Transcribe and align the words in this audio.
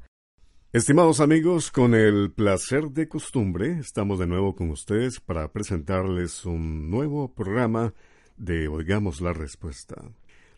Estimados 0.71 1.19
amigos, 1.19 1.71
con 1.71 1.95
el 1.95 2.31
placer 2.31 2.91
de 2.91 3.07
costumbre, 3.07 3.79
estamos 3.79 4.19
de 4.19 4.27
nuevo 4.27 4.53
con 4.53 4.69
ustedes 4.69 5.19
para 5.19 5.51
presentarles 5.51 6.45
un 6.45 6.91
nuevo 6.91 7.33
programa 7.33 7.95
de 8.37 8.67
Oigamos 8.67 9.19
la 9.19 9.33
Respuesta. 9.33 9.95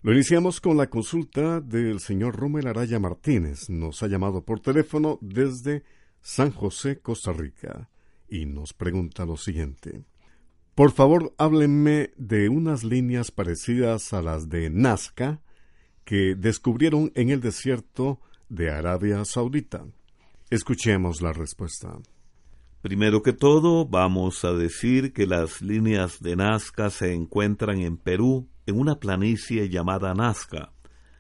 Lo 0.04 0.14
iniciamos 0.14 0.62
con 0.62 0.78
la 0.78 0.90
consulta 0.90 1.62
del 1.62 2.00
señor 2.00 2.36
Romel 2.36 2.66
Araya 2.66 2.98
Martínez. 2.98 3.70
Nos 3.70 4.02
ha 4.02 4.08
llamado 4.08 4.44
por 4.44 4.60
teléfono 4.60 5.20
desde 5.22 5.84
San 6.22 6.50
José, 6.52 6.98
Costa 6.98 7.32
Rica, 7.32 7.88
y 8.28 8.48
nos 8.48 8.74
pregunta 8.74 9.26
lo 9.26 9.38
siguiente. 9.38 10.04
Por 10.74 10.92
favor, 10.92 11.36
háblenme 11.38 12.14
de 12.18 12.50
unas 12.50 12.84
líneas 12.84 13.30
parecidas 13.30 14.12
a 14.12 14.24
las 14.24 14.50
de 14.50 14.72
Nazca 14.72 15.44
que 16.04 16.34
descubrieron 16.36 17.12
en 17.14 17.30
el 17.30 17.40
desierto 17.40 18.20
de 18.50 18.72
Arabia 18.72 19.24
Saudita. 19.24 19.86
Escuchemos 20.50 21.22
la 21.22 21.32
respuesta. 21.32 22.00
Primero 22.82 23.22
que 23.22 23.32
todo, 23.32 23.86
vamos 23.86 24.44
a 24.44 24.54
decir 24.54 25.14
que 25.14 25.28
las 25.28 25.62
líneas 25.62 26.20
de 26.20 26.36
Nazca 26.36 26.90
se 26.90 27.14
encuentran 27.14 27.80
en 27.80 27.96
Perú, 27.96 28.50
en 28.66 28.80
una 28.80 29.00
planicie 29.00 29.70
llamada 29.70 30.16
Nazca. 30.16 30.74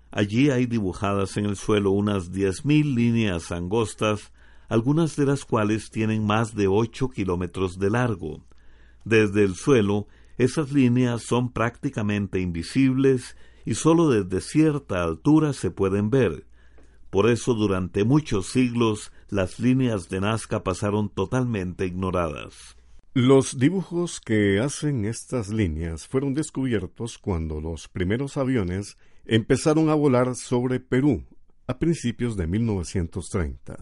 Allí 0.09 0.49
hay 0.49 0.65
dibujadas 0.65 1.37
en 1.37 1.45
el 1.45 1.55
suelo 1.55 1.91
unas 1.91 2.31
diez 2.31 2.65
mil 2.65 2.95
líneas 2.95 3.51
angostas, 3.51 4.33
algunas 4.69 5.15
de 5.15 5.27
las 5.27 5.45
cuales 5.45 5.91
tienen 5.91 6.25
más 6.25 6.55
de 6.55 6.67
ocho 6.67 7.09
kilómetros 7.09 7.77
de 7.77 7.91
largo. 7.91 8.43
Desde 9.05 9.43
el 9.43 9.53
suelo, 9.53 10.07
esas 10.39 10.71
líneas 10.71 11.21
son 11.21 11.51
prácticamente 11.51 12.39
invisibles 12.39 13.37
y 13.65 13.75
sólo 13.75 14.09
desde 14.09 14.41
cierta 14.41 15.03
altura 15.03 15.53
se 15.53 15.69
pueden 15.69 16.09
ver. 16.09 16.47
Por 17.11 17.29
eso 17.29 17.53
durante 17.53 18.05
muchos 18.05 18.47
siglos 18.47 19.11
las 19.29 19.59
líneas 19.59 20.07
de 20.07 20.21
Nazca 20.21 20.63
pasaron 20.63 21.09
totalmente 21.09 21.85
ignoradas. 21.85 22.77
Los 23.13 23.59
dibujos 23.59 24.21
que 24.21 24.61
hacen 24.61 25.03
estas 25.03 25.49
líneas 25.49 26.07
fueron 26.07 26.33
descubiertos 26.33 27.17
cuando 27.17 27.59
los 27.59 27.89
primeros 27.89 28.37
aviones 28.37 28.97
empezaron 29.25 29.89
a 29.89 29.93
volar 29.93 30.35
sobre 30.35 30.79
Perú 30.79 31.25
a 31.67 31.77
principios 31.77 32.37
de 32.37 32.47
1930. 32.47 33.77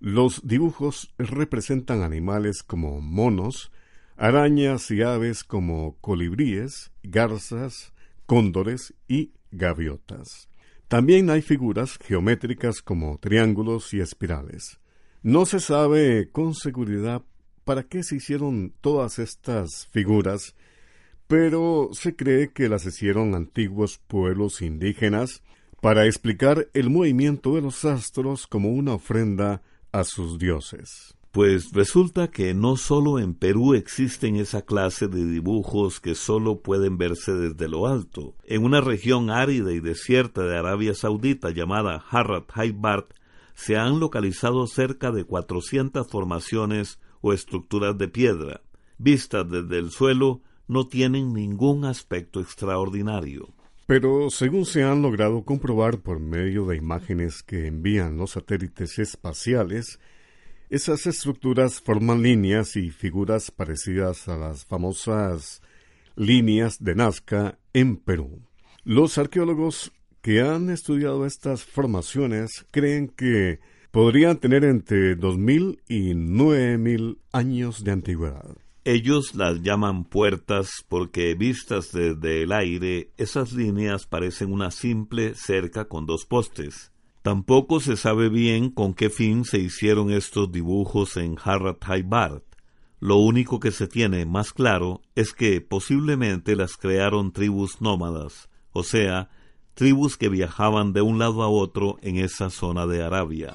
Los 0.00 0.44
dibujos 0.44 1.14
representan 1.18 2.02
animales 2.02 2.64
como 2.64 3.00
monos, 3.00 3.70
arañas 4.16 4.90
y 4.90 5.02
aves 5.02 5.44
como 5.44 5.96
colibríes, 6.00 6.90
garzas, 7.04 7.92
cóndores 8.26 8.94
y 9.06 9.30
gaviotas. 9.52 10.48
También 10.92 11.30
hay 11.30 11.40
figuras 11.40 11.96
geométricas 12.04 12.82
como 12.82 13.16
triángulos 13.16 13.94
y 13.94 14.00
espirales. 14.00 14.78
No 15.22 15.46
se 15.46 15.58
sabe 15.58 16.28
con 16.30 16.54
seguridad 16.54 17.22
para 17.64 17.84
qué 17.84 18.02
se 18.02 18.16
hicieron 18.16 18.74
todas 18.82 19.18
estas 19.18 19.86
figuras, 19.86 20.54
pero 21.26 21.88
se 21.94 22.14
cree 22.14 22.52
que 22.52 22.68
las 22.68 22.84
hicieron 22.84 23.34
antiguos 23.34 24.02
pueblos 24.06 24.60
indígenas 24.60 25.42
para 25.80 26.04
explicar 26.04 26.68
el 26.74 26.90
movimiento 26.90 27.54
de 27.54 27.62
los 27.62 27.86
astros 27.86 28.46
como 28.46 28.68
una 28.68 28.92
ofrenda 28.92 29.62
a 29.92 30.04
sus 30.04 30.38
dioses. 30.38 31.16
Pues 31.32 31.72
resulta 31.72 32.28
que 32.28 32.52
no 32.52 32.76
solo 32.76 33.18
en 33.18 33.32
Perú 33.32 33.72
existen 33.72 34.36
esa 34.36 34.60
clase 34.60 35.08
de 35.08 35.24
dibujos 35.24 35.98
que 35.98 36.14
solo 36.14 36.60
pueden 36.60 36.98
verse 36.98 37.32
desde 37.32 37.68
lo 37.68 37.86
alto. 37.86 38.34
En 38.44 38.64
una 38.64 38.82
región 38.82 39.30
árida 39.30 39.72
y 39.72 39.80
desierta 39.80 40.42
de 40.42 40.58
Arabia 40.58 40.92
Saudita 40.92 41.48
llamada 41.48 42.04
Harrat 42.10 42.50
Haibart 42.52 43.14
se 43.54 43.78
han 43.78 43.98
localizado 43.98 44.66
cerca 44.66 45.10
de 45.10 45.24
400 45.24 46.06
formaciones 46.06 46.98
o 47.22 47.32
estructuras 47.32 47.96
de 47.96 48.08
piedra. 48.08 48.60
Vistas 48.98 49.48
desde 49.48 49.78
el 49.78 49.90
suelo, 49.90 50.42
no 50.68 50.86
tienen 50.86 51.32
ningún 51.32 51.86
aspecto 51.86 52.40
extraordinario. 52.40 53.48
Pero 53.86 54.28
según 54.28 54.66
se 54.66 54.84
han 54.84 55.00
logrado 55.00 55.44
comprobar 55.44 55.98
por 55.98 56.20
medio 56.20 56.66
de 56.66 56.76
imágenes 56.76 57.42
que 57.42 57.66
envían 57.66 58.18
los 58.18 58.32
satélites 58.32 58.98
espaciales, 58.98 59.98
esas 60.72 61.06
estructuras 61.06 61.82
forman 61.82 62.22
líneas 62.22 62.76
y 62.76 62.88
figuras 62.88 63.50
parecidas 63.50 64.26
a 64.28 64.38
las 64.38 64.64
famosas 64.64 65.60
líneas 66.16 66.82
de 66.82 66.94
Nazca 66.94 67.58
en 67.74 67.98
Perú. 67.98 68.40
Los 68.82 69.18
arqueólogos 69.18 69.92
que 70.22 70.40
han 70.40 70.70
estudiado 70.70 71.26
estas 71.26 71.62
formaciones 71.62 72.64
creen 72.70 73.08
que 73.08 73.60
podrían 73.90 74.38
tener 74.38 74.64
entre 74.64 75.14
2.000 75.14 75.78
y 75.88 76.14
9.000 76.14 77.18
años 77.32 77.84
de 77.84 77.90
antigüedad. 77.92 78.56
Ellos 78.84 79.34
las 79.34 79.60
llaman 79.60 80.04
puertas 80.04 80.86
porque 80.88 81.34
vistas 81.34 81.92
desde 81.92 82.44
el 82.44 82.52
aire, 82.52 83.10
esas 83.18 83.52
líneas 83.52 84.06
parecen 84.06 84.50
una 84.50 84.70
simple 84.70 85.34
cerca 85.34 85.84
con 85.84 86.06
dos 86.06 86.24
postes. 86.24 86.91
Tampoco 87.22 87.78
se 87.78 87.96
sabe 87.96 88.28
bien 88.28 88.70
con 88.70 88.94
qué 88.94 89.08
fin 89.08 89.44
se 89.44 89.58
hicieron 89.58 90.10
estos 90.10 90.50
dibujos 90.50 91.16
en 91.16 91.36
Harrat 91.42 91.78
Haibart. 91.88 92.44
Lo 92.98 93.16
único 93.16 93.60
que 93.60 93.70
se 93.70 93.86
tiene 93.86 94.26
más 94.26 94.52
claro 94.52 95.02
es 95.14 95.32
que 95.32 95.60
posiblemente 95.60 96.56
las 96.56 96.76
crearon 96.76 97.32
tribus 97.32 97.80
nómadas, 97.80 98.48
o 98.72 98.82
sea, 98.82 99.30
tribus 99.74 100.16
que 100.16 100.28
viajaban 100.28 100.92
de 100.92 101.02
un 101.02 101.20
lado 101.20 101.42
a 101.42 101.48
otro 101.48 101.96
en 102.02 102.16
esa 102.16 102.50
zona 102.50 102.86
de 102.86 103.02
Arabia. 103.04 103.54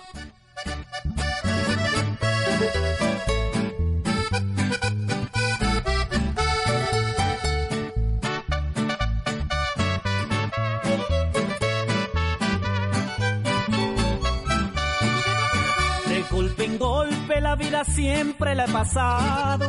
Vida 17.57 17.83
siempre 17.83 18.55
la 18.55 18.65
he 18.65 18.71
pasado. 18.71 19.67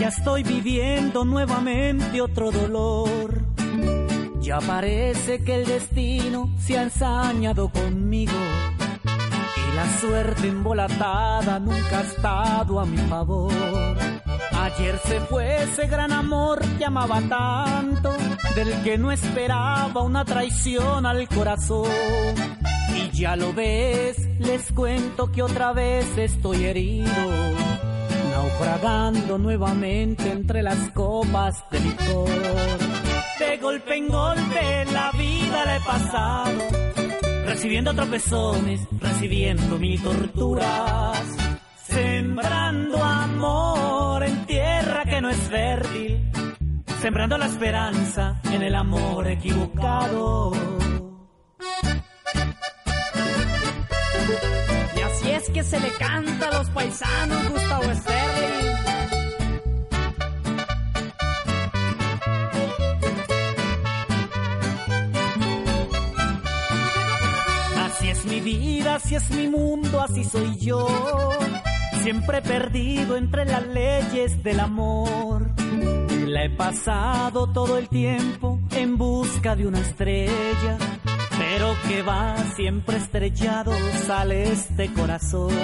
Ya 0.00 0.08
estoy 0.08 0.42
viviendo 0.42 1.24
nuevamente 1.24 2.20
otro 2.20 2.50
dolor. 2.50 3.44
Ya 4.40 4.60
parece 4.60 5.42
que 5.42 5.56
el 5.56 5.66
destino 5.66 6.50
se 6.58 6.78
ha 6.78 6.82
ensañado 6.82 7.68
conmigo. 7.68 8.32
Y 9.56 9.76
la 9.76 9.98
suerte 10.00 10.48
embolatada 10.48 11.58
nunca 11.58 11.98
ha 11.98 12.02
estado 12.02 12.80
a 12.80 12.86
mi 12.86 12.98
favor. 12.98 13.52
Ayer 14.60 14.98
se 15.04 15.20
fue 15.20 15.64
ese 15.64 15.86
gran 15.86 16.12
amor 16.12 16.60
que 16.78 16.84
amaba 16.84 17.20
tanto, 17.22 18.14
del 18.54 18.82
que 18.82 18.98
no 18.98 19.12
esperaba 19.12 20.02
una 20.02 20.24
traición 20.24 21.06
al 21.06 21.28
corazón 21.28 21.86
Y 22.96 23.10
ya 23.10 23.36
lo 23.36 23.52
ves, 23.52 24.16
les 24.38 24.72
cuento 24.72 25.30
que 25.30 25.42
otra 25.42 25.72
vez 25.72 26.06
estoy 26.16 26.64
herido, 26.64 27.12
naufragando 28.30 29.36
nuevamente 29.36 30.30
entre 30.30 30.62
las 30.62 30.90
copas 30.92 31.62
de 31.70 31.80
licor. 31.80 32.28
De 33.38 33.58
golpe 33.58 33.96
en 33.96 34.08
golpe 34.08 34.84
la 34.92 35.10
vida 35.12 35.64
la 35.66 35.76
he 35.76 35.80
pasado, 35.80 36.52
recibiendo 37.44 37.92
tropezones, 37.94 38.80
recibiendo 38.98 39.78
mil 39.78 40.02
torturas, 40.02 41.22
sembrando 41.82 43.02
amor 43.04 44.24
en 44.24 44.46
tierra 44.46 45.04
que 45.04 45.20
no 45.20 45.28
es 45.28 45.36
fértil, 45.36 46.30
sembrando 47.02 47.36
la 47.36 47.46
esperanza 47.46 48.40
en 48.50 48.62
el 48.62 48.74
amor 48.74 49.28
equivocado. 49.28 50.52
Es 55.46 55.52
que 55.52 55.62
se 55.62 55.80
le 55.80 55.90
canta 55.90 56.48
a 56.48 56.58
los 56.58 56.70
paisanos 56.70 57.50
Gustavo 57.50 57.82
Sterling. 57.94 58.76
Así 67.84 68.08
es 68.08 68.24
mi 68.24 68.40
vida, 68.40 68.96
así 68.96 69.14
es 69.14 69.30
mi 69.30 69.48
mundo, 69.48 70.02
así 70.02 70.24
soy 70.24 70.56
yo. 70.58 70.88
Siempre 72.02 72.42
perdido 72.42 73.16
entre 73.16 73.44
las 73.44 73.66
leyes 73.66 74.42
del 74.42 74.60
amor. 74.60 75.50
La 76.26 76.44
he 76.44 76.50
pasado 76.50 77.52
todo 77.52 77.78
el 77.78 77.88
tiempo 77.88 78.60
en 78.72 78.96
busca 78.96 79.56
de 79.56 79.66
una 79.66 79.80
estrella 79.80 80.78
pero 81.56 81.74
que 81.88 82.02
va 82.02 82.36
siempre 82.54 82.98
estrellado 82.98 83.72
sale 84.04 84.52
este 84.52 84.92
corazón. 84.92 85.54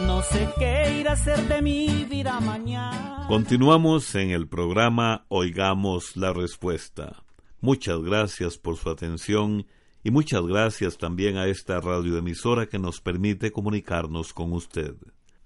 No 0.00 0.22
sé 0.22 0.48
qué 0.58 0.98
ir 0.98 1.08
a 1.08 1.12
hacer 1.12 1.46
de 1.46 1.62
mi 1.62 2.04
vida 2.10 2.40
mañana. 2.40 3.26
Continuamos 3.28 4.12
en 4.16 4.30
el 4.30 4.48
programa 4.48 5.24
Oigamos 5.28 6.16
la 6.16 6.32
Respuesta. 6.32 7.22
Muchas 7.60 8.00
gracias 8.02 8.58
por 8.58 8.76
su 8.76 8.90
atención 8.90 9.66
y 10.02 10.10
muchas 10.10 10.42
gracias 10.42 10.98
también 10.98 11.36
a 11.36 11.46
esta 11.46 11.80
radioemisora 11.80 12.66
que 12.66 12.80
nos 12.80 13.00
permite 13.00 13.52
comunicarnos 13.52 14.32
con 14.32 14.52
usted. 14.52 14.96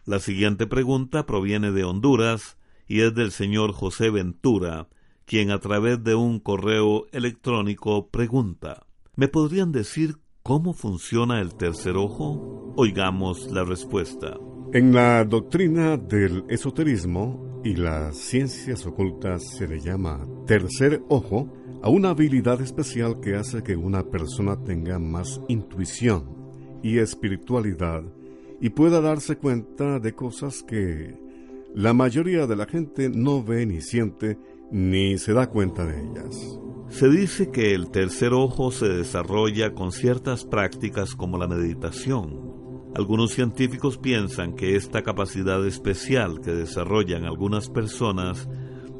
La 0.06 0.18
siguiente 0.18 0.66
pregunta 0.66 1.26
proviene 1.26 1.72
de 1.72 1.84
Honduras 1.84 2.56
y 2.88 3.02
es 3.02 3.14
del 3.14 3.32
señor 3.32 3.72
José 3.74 4.08
Ventura, 4.08 4.88
quien 5.26 5.50
a 5.50 5.58
través 5.58 6.02
de 6.02 6.14
un 6.14 6.40
correo 6.40 7.06
electrónico 7.12 8.08
pregunta 8.08 8.85
¿Me 9.18 9.28
podrían 9.28 9.72
decir 9.72 10.16
cómo 10.42 10.74
funciona 10.74 11.40
el 11.40 11.54
tercer 11.54 11.96
ojo? 11.96 12.74
Oigamos 12.76 13.50
la 13.50 13.64
respuesta. 13.64 14.36
En 14.74 14.92
la 14.92 15.24
doctrina 15.24 15.96
del 15.96 16.44
esoterismo 16.50 17.62
y 17.64 17.76
las 17.76 18.14
ciencias 18.18 18.84
ocultas 18.84 19.42
se 19.56 19.66
le 19.66 19.80
llama 19.80 20.28
tercer 20.46 21.02
ojo 21.08 21.50
a 21.82 21.88
una 21.88 22.10
habilidad 22.10 22.60
especial 22.60 23.18
que 23.20 23.36
hace 23.36 23.62
que 23.62 23.74
una 23.74 24.02
persona 24.02 24.62
tenga 24.62 24.98
más 24.98 25.40
intuición 25.48 26.36
y 26.82 26.98
espiritualidad 26.98 28.02
y 28.60 28.68
pueda 28.68 29.00
darse 29.00 29.38
cuenta 29.38 29.98
de 29.98 30.12
cosas 30.12 30.62
que 30.62 31.18
la 31.74 31.94
mayoría 31.94 32.46
de 32.46 32.56
la 32.56 32.66
gente 32.66 33.08
no 33.08 33.42
ve 33.42 33.64
ni 33.64 33.80
siente 33.80 34.36
ni 34.70 35.18
se 35.18 35.32
da 35.32 35.48
cuenta 35.48 35.84
de 35.84 36.00
ellas. 36.00 36.60
Se 36.88 37.08
dice 37.08 37.50
que 37.50 37.74
el 37.74 37.90
tercer 37.90 38.32
ojo 38.32 38.70
se 38.70 38.88
desarrolla 38.88 39.74
con 39.74 39.92
ciertas 39.92 40.44
prácticas 40.44 41.14
como 41.14 41.38
la 41.38 41.46
meditación. 41.46 42.56
Algunos 42.94 43.32
científicos 43.32 43.98
piensan 43.98 44.54
que 44.54 44.76
esta 44.76 45.02
capacidad 45.02 45.64
especial 45.66 46.40
que 46.40 46.52
desarrollan 46.52 47.24
algunas 47.24 47.68
personas 47.68 48.48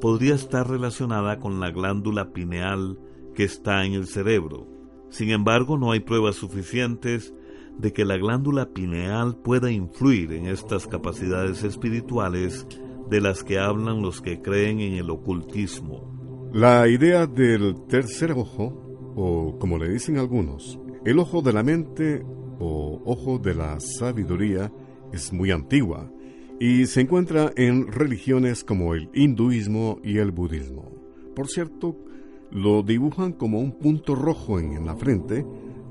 podría 0.01 0.35
estar 0.35 0.69
relacionada 0.69 1.39
con 1.39 1.61
la 1.61 1.71
glándula 1.71 2.33
pineal 2.33 2.99
que 3.35 3.45
está 3.45 3.85
en 3.87 3.95
el 3.95 4.07
cerebro. 4.07 4.69
Sin 5.09 5.31
embargo, 5.31 5.79
no 5.79 5.93
hay 5.93 6.01
pruebas 6.01 6.37
suficientes 6.37 7.33
de 7.79 7.93
que 7.93 8.05
la 8.05 8.17
glándula 8.17 8.71
pineal 8.71 9.37
pueda 9.37 9.71
influir 9.71 10.33
en 10.33 10.47
estas 10.47 10.87
capacidades 10.87 11.63
espirituales 11.63 12.67
de 13.09 13.21
las 13.21 13.45
que 13.45 13.59
hablan 13.59 14.03
los 14.03 14.21
que 14.21 14.41
creen 14.41 14.81
en 14.81 14.95
el 14.95 15.11
ocultismo. 15.11 16.51
La 16.53 16.89
idea 16.89 17.27
del 17.27 17.87
tercer 17.87 18.33
ojo, 18.33 19.13
o 19.15 19.59
como 19.59 19.79
le 19.79 19.89
dicen 19.89 20.19
algunos, 20.19 20.79
el 21.05 21.19
ojo 21.19 21.43
de 21.43 21.53
la 21.53 21.63
mente 21.63 22.25
o 22.59 23.03
ojo 23.05 23.39
de 23.39 23.55
la 23.55 23.79
sabiduría, 23.81 24.73
es 25.13 25.33
muy 25.33 25.51
antigua 25.51 26.11
y 26.59 26.87
se 26.87 27.03
encuentra 27.03 27.53
en 27.57 27.87
religiones 27.93 28.65
como 28.65 28.95
el 28.95 29.11
hinduismo 29.15 30.01
y 30.03 30.19
el 30.19 30.31
budismo. 30.31 30.91
Por 31.35 31.49
cierto, 31.49 31.97
lo 32.51 32.83
dibujan 32.83 33.33
como 33.33 33.61
un 33.61 33.73
punto 33.73 34.15
rojo 34.15 34.59
en 34.59 34.87
la 34.87 34.97
frente 34.97 35.45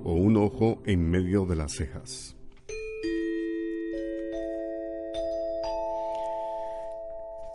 o 0.04 0.14
un 0.14 0.38
ojo 0.38 0.82
en 0.86 1.10
medio 1.10 1.46
de 1.46 1.56
las 1.56 1.74
cejas. 1.74 2.35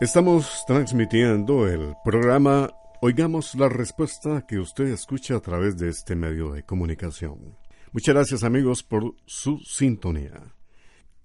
Estamos 0.01 0.63
transmitiendo 0.65 1.67
el 1.67 1.93
programa 2.03 2.73
Oigamos 3.01 3.53
la 3.53 3.69
respuesta 3.69 4.47
que 4.47 4.57
usted 4.57 4.85
escucha 4.85 5.35
a 5.35 5.41
través 5.41 5.77
de 5.77 5.89
este 5.89 6.15
medio 6.15 6.53
de 6.53 6.63
comunicación. 6.63 7.55
Muchas 7.91 8.15
gracias 8.15 8.43
amigos 8.43 8.81
por 8.81 9.13
su 9.27 9.59
sintonía. 9.59 10.55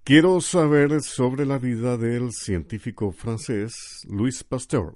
Quiero 0.03 0.41
saber 0.41 1.01
sobre 1.01 1.47
la 1.47 1.57
vida 1.57 1.97
del 1.97 2.31
científico 2.33 3.11
francés 3.11 4.05
Louis 4.07 4.43
Pasteur 4.43 4.93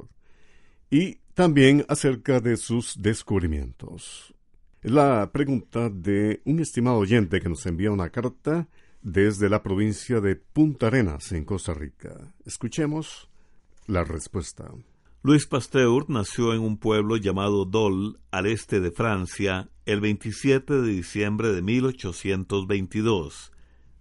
y 0.91 1.15
también 1.33 1.83
acerca 1.89 2.39
de 2.39 2.57
sus 2.57 3.01
descubrimientos. 3.01 4.35
La 4.83 5.31
pregunta 5.33 5.89
de 5.89 6.43
un 6.45 6.59
estimado 6.59 6.97
oyente 6.97 7.41
que 7.41 7.49
nos 7.49 7.65
envía 7.65 7.89
una 7.89 8.11
carta 8.11 8.67
desde 9.01 9.49
la 9.49 9.63
provincia 9.63 10.21
de 10.21 10.35
Punta 10.35 10.85
Arenas, 10.85 11.31
en 11.31 11.45
Costa 11.45 11.73
Rica. 11.73 12.35
Escuchemos 12.45 13.30
la 13.87 14.03
respuesta. 14.03 14.71
Louis 15.23 15.45
Pasteur 15.45 16.09
nació 16.09 16.53
en 16.53 16.61
un 16.61 16.77
pueblo 16.77 17.15
llamado 17.15 17.65
Dole, 17.65 18.17
al 18.31 18.47
este 18.47 18.79
de 18.79 18.91
Francia, 18.91 19.69
el 19.85 20.01
27 20.01 20.81
de 20.81 20.89
diciembre 20.89 21.53
de 21.53 21.61
1822. 21.61 23.51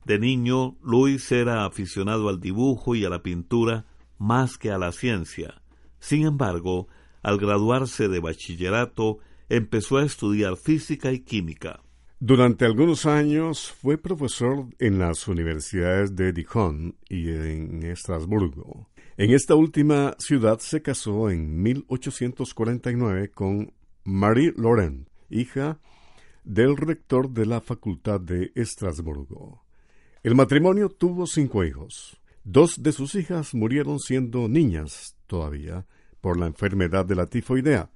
De 0.04 0.18
niño, 0.18 0.78
Louis 0.82 1.30
era 1.30 1.66
aficionado 1.66 2.28
al 2.28 2.40
dibujo 2.40 2.94
y 2.94 3.04
a 3.04 3.10
la 3.10 3.22
pintura 3.22 3.84
más 4.18 4.56
que 4.56 4.70
a 4.70 4.78
la 4.78 4.92
ciencia. 4.92 5.60
Sin 5.98 6.26
embargo, 6.26 6.88
al 7.22 7.38
graduarse 7.38 8.08
de 8.08 8.20
bachillerato, 8.20 9.18
empezó 9.50 9.98
a 9.98 10.04
estudiar 10.04 10.56
física 10.56 11.12
y 11.12 11.20
química. 11.20 11.82
Durante 12.18 12.64
algunos 12.64 13.06
años 13.06 13.72
fue 13.72 13.98
profesor 13.98 14.66
en 14.78 14.98
las 14.98 15.26
universidades 15.26 16.14
de 16.16 16.32
Dijon 16.32 16.96
y 17.08 17.30
en 17.30 17.82
Estrasburgo. 17.82 18.88
En 19.16 19.30
esta 19.32 19.54
última 19.54 20.14
ciudad 20.18 20.58
se 20.60 20.82
casó 20.82 21.30
en 21.30 21.62
1849 21.62 23.30
con 23.30 23.72
Marie 24.04 24.54
Laurent, 24.56 25.08
hija 25.28 25.78
del 26.44 26.76
rector 26.76 27.30
de 27.30 27.46
la 27.46 27.60
Facultad 27.60 28.20
de 28.20 28.52
Estrasburgo. 28.54 29.62
El 30.22 30.34
matrimonio 30.34 30.88
tuvo 30.88 31.26
cinco 31.26 31.64
hijos. 31.64 32.20
Dos 32.44 32.82
de 32.82 32.92
sus 32.92 33.14
hijas 33.14 33.54
murieron 33.54 33.98
siendo 33.98 34.48
niñas 34.48 35.16
todavía 35.26 35.86
por 36.20 36.38
la 36.38 36.46
enfermedad 36.46 37.04
de 37.04 37.14
la 37.16 37.26
tifoidea 37.26 37.90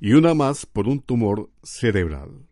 y 0.00 0.12
una 0.12 0.34
más 0.34 0.64
por 0.64 0.88
un 0.88 1.00
tumor 1.00 1.50
cerebral. 1.62 2.46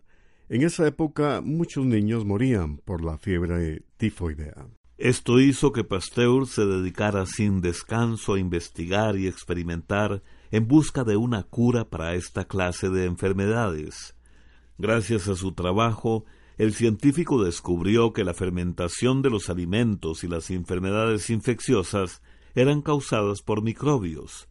En 0.48 0.62
esa 0.62 0.86
época 0.86 1.40
muchos 1.42 1.86
niños 1.86 2.24
morían 2.24 2.78
por 2.78 3.02
la 3.02 3.18
fiebre 3.18 3.82
tifoidea. 3.96 4.66
Esto 5.04 5.38
hizo 5.38 5.70
que 5.70 5.84
Pasteur 5.84 6.46
se 6.46 6.64
dedicara 6.64 7.26
sin 7.26 7.60
descanso 7.60 8.32
a 8.32 8.38
investigar 8.38 9.18
y 9.18 9.26
experimentar 9.26 10.22
en 10.50 10.66
busca 10.66 11.04
de 11.04 11.18
una 11.18 11.42
cura 11.42 11.90
para 11.90 12.14
esta 12.14 12.46
clase 12.46 12.88
de 12.88 13.04
enfermedades. 13.04 14.16
Gracias 14.78 15.28
a 15.28 15.36
su 15.36 15.52
trabajo, 15.52 16.24
el 16.56 16.72
científico 16.72 17.44
descubrió 17.44 18.14
que 18.14 18.24
la 18.24 18.32
fermentación 18.32 19.20
de 19.20 19.28
los 19.28 19.50
alimentos 19.50 20.24
y 20.24 20.28
las 20.28 20.50
enfermedades 20.50 21.28
infecciosas 21.28 22.22
eran 22.54 22.80
causadas 22.80 23.42
por 23.42 23.60
microbios. 23.60 24.48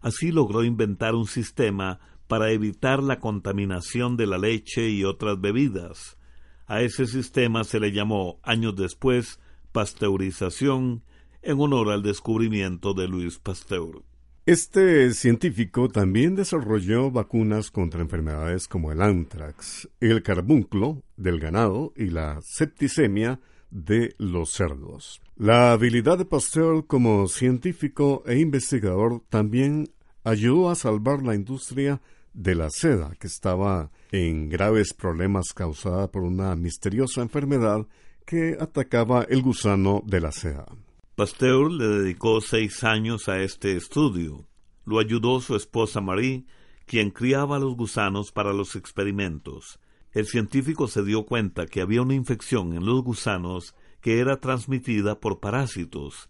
Así 0.00 0.32
logró 0.32 0.64
inventar 0.64 1.14
un 1.14 1.28
sistema 1.28 2.00
para 2.26 2.50
evitar 2.50 3.04
la 3.04 3.20
contaminación 3.20 4.16
de 4.16 4.26
la 4.26 4.38
leche 4.38 4.90
y 4.90 5.04
otras 5.04 5.40
bebidas. 5.40 6.18
A 6.66 6.80
ese 6.80 7.06
sistema 7.06 7.62
se 7.62 7.78
le 7.78 7.92
llamó, 7.92 8.40
años 8.42 8.74
después, 8.74 9.38
pasteurización 9.72 11.02
en 11.42 11.60
honor 11.60 11.90
al 11.90 12.02
descubrimiento 12.02 12.94
de 12.94 13.08
Louis 13.08 13.38
Pasteur. 13.38 14.02
Este 14.44 15.12
científico 15.12 15.88
también 15.88 16.34
desarrolló 16.34 17.10
vacunas 17.10 17.70
contra 17.70 18.00
enfermedades 18.00 18.66
como 18.66 18.90
el 18.90 19.00
antrax, 19.00 19.88
el 20.00 20.22
carbunclo 20.22 21.02
del 21.16 21.38
ganado 21.38 21.92
y 21.96 22.06
la 22.06 22.40
septicemia 22.42 23.40
de 23.70 24.14
los 24.18 24.50
cerdos. 24.50 25.20
La 25.36 25.72
habilidad 25.72 26.18
de 26.18 26.24
Pasteur 26.24 26.86
como 26.86 27.28
científico 27.28 28.22
e 28.26 28.38
investigador 28.38 29.22
también 29.28 29.88
ayudó 30.24 30.70
a 30.70 30.74
salvar 30.74 31.22
la 31.22 31.34
industria 31.34 32.00
de 32.34 32.54
la 32.54 32.70
seda, 32.70 33.14
que 33.18 33.26
estaba 33.26 33.90
en 34.10 34.48
graves 34.48 34.92
problemas 34.92 35.52
causada 35.54 36.10
por 36.10 36.22
una 36.22 36.54
misteriosa 36.56 37.22
enfermedad 37.22 37.86
que 38.26 38.56
atacaba 38.60 39.24
el 39.28 39.42
gusano 39.42 40.02
de 40.04 40.20
la 40.20 40.32
seda. 40.32 40.66
Pasteur 41.14 41.70
le 41.70 41.86
dedicó 41.86 42.40
seis 42.40 42.84
años 42.84 43.28
a 43.28 43.40
este 43.40 43.76
estudio. 43.76 44.46
Lo 44.84 44.98
ayudó 44.98 45.40
su 45.40 45.54
esposa 45.54 46.00
Marie, 46.00 46.46
quien 46.86 47.10
criaba 47.10 47.58
los 47.58 47.76
gusanos 47.76 48.32
para 48.32 48.52
los 48.52 48.76
experimentos. 48.76 49.78
El 50.12 50.26
científico 50.26 50.88
se 50.88 51.02
dio 51.02 51.24
cuenta 51.24 51.66
que 51.66 51.80
había 51.80 52.02
una 52.02 52.14
infección 52.14 52.74
en 52.74 52.84
los 52.84 53.02
gusanos 53.02 53.74
que 54.00 54.18
era 54.18 54.40
transmitida 54.40 55.20
por 55.20 55.40
parásitos. 55.40 56.28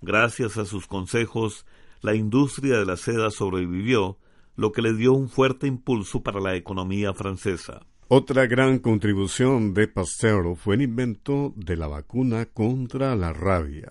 Gracias 0.00 0.58
a 0.58 0.64
sus 0.64 0.86
consejos, 0.86 1.64
la 2.00 2.14
industria 2.14 2.78
de 2.78 2.84
la 2.84 2.96
seda 2.96 3.30
sobrevivió, 3.30 4.18
lo 4.56 4.72
que 4.72 4.82
le 4.82 4.92
dio 4.92 5.12
un 5.12 5.28
fuerte 5.28 5.66
impulso 5.66 6.22
para 6.22 6.40
la 6.40 6.56
economía 6.56 7.14
francesa. 7.14 7.86
Otra 8.08 8.46
gran 8.46 8.78
contribución 8.78 9.74
de 9.74 9.88
Pasteur 9.88 10.56
fue 10.56 10.74
el 10.74 10.82
invento 10.82 11.54
de 11.56 11.76
la 11.76 11.86
vacuna 11.86 12.46
contra 12.46 13.16
la 13.16 13.32
rabia. 13.32 13.90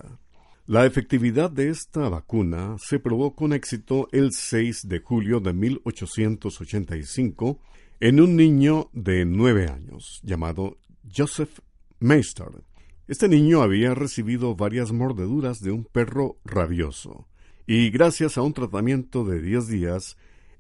La 0.68 0.86
efectividad 0.86 1.50
de 1.50 1.70
esta 1.70 2.08
vacuna 2.08 2.75
se 2.77 3.00
probó 3.00 3.36
con 3.36 3.51
éxito 3.51 4.08
el 4.12 4.32
6 4.32 4.88
de 4.88 5.00
julio 5.00 5.39
de 5.39 5.53
1885 5.53 7.60
en 8.00 8.22
un 8.22 8.36
niño 8.36 8.89
de 8.94 9.25
nueve 9.25 9.68
años 9.68 10.22
llamado 10.24 10.77
Joseph 11.15 11.60
Meister. 12.00 12.63
Este 13.08 13.27
niño 13.27 13.62
había 13.62 13.94
recibido 13.94 14.56
varias 14.56 14.91
mordeduras 14.91 15.62
de 15.62 15.72
un 15.72 15.84
perro 15.84 16.38
rabioso, 16.46 17.27
y 17.68 17.89
gracias 17.89 18.38
a 18.38 18.41
un 18.41 18.53
tratamiento 18.53 19.25
de 19.25 19.41
diez 19.41 19.68
días, 19.68 20.18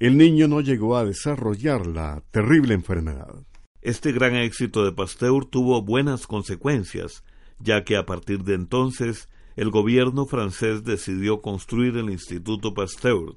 el 0.07 0.17
niño 0.17 0.47
no 0.47 0.61
llegó 0.61 0.97
a 0.97 1.05
desarrollar 1.05 1.85
la 1.85 2.23
terrible 2.31 2.73
enfermedad. 2.73 3.35
Este 3.83 4.11
gran 4.11 4.35
éxito 4.35 4.83
de 4.83 4.91
Pasteur 4.91 5.45
tuvo 5.45 5.83
buenas 5.83 6.25
consecuencias, 6.25 7.23
ya 7.59 7.83
que 7.83 7.95
a 7.97 8.07
partir 8.07 8.43
de 8.43 8.55
entonces 8.55 9.29
el 9.55 9.69
gobierno 9.69 10.25
francés 10.25 10.83
decidió 10.83 11.43
construir 11.43 11.97
el 11.97 12.09
Instituto 12.09 12.73
Pasteur. 12.73 13.35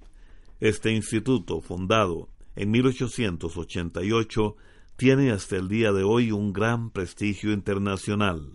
Este 0.58 0.90
instituto, 0.90 1.60
fundado 1.60 2.30
en 2.56 2.70
1888, 2.70 4.56
tiene 4.96 5.32
hasta 5.32 5.56
el 5.56 5.68
día 5.68 5.92
de 5.92 6.02
hoy 6.02 6.32
un 6.32 6.54
gran 6.54 6.88
prestigio 6.88 7.52
internacional. 7.52 8.54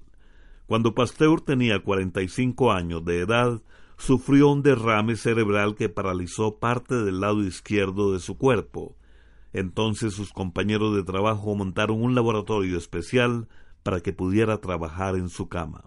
Cuando 0.66 0.96
Pasteur 0.96 1.42
tenía 1.42 1.84
45 1.84 2.72
años 2.72 3.06
de 3.06 3.20
edad, 3.20 3.62
sufrió 4.00 4.50
un 4.50 4.63
derrame 4.63 5.15
cerebral 5.15 5.75
que 5.75 5.89
paralizó 5.89 6.58
parte 6.58 6.96
del 6.96 7.20
lado 7.20 7.44
izquierdo 7.44 8.13
de 8.13 8.20
su 8.20 8.36
cuerpo. 8.38 8.96
Entonces 9.53 10.13
sus 10.13 10.32
compañeros 10.32 10.96
de 10.96 11.03
trabajo 11.03 11.53
montaron 11.53 12.01
un 12.01 12.15
laboratorio 12.15 12.77
especial 12.77 13.50
para 13.84 14.00
que 14.00 14.13
pudiera 14.13 14.62
trabajar 14.62 15.15
en 15.15 15.27
su 15.29 15.50
cama. 15.50 15.84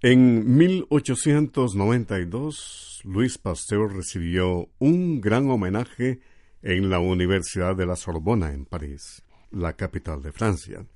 En 0.00 0.56
1892, 0.56 3.00
Luis 3.04 3.38
Pasteur 3.38 3.92
recibió 3.92 4.68
un 4.78 5.20
gran 5.20 5.50
homenaje 5.50 6.20
en 6.62 6.90
la 6.90 7.00
Universidad 7.00 7.74
de 7.74 7.86
la 7.86 7.96
Sorbona 7.96 8.52
en 8.52 8.66
París, 8.66 9.24
la 9.50 9.72
capital 9.72 10.22
de 10.22 10.30
Francia. 10.30 10.86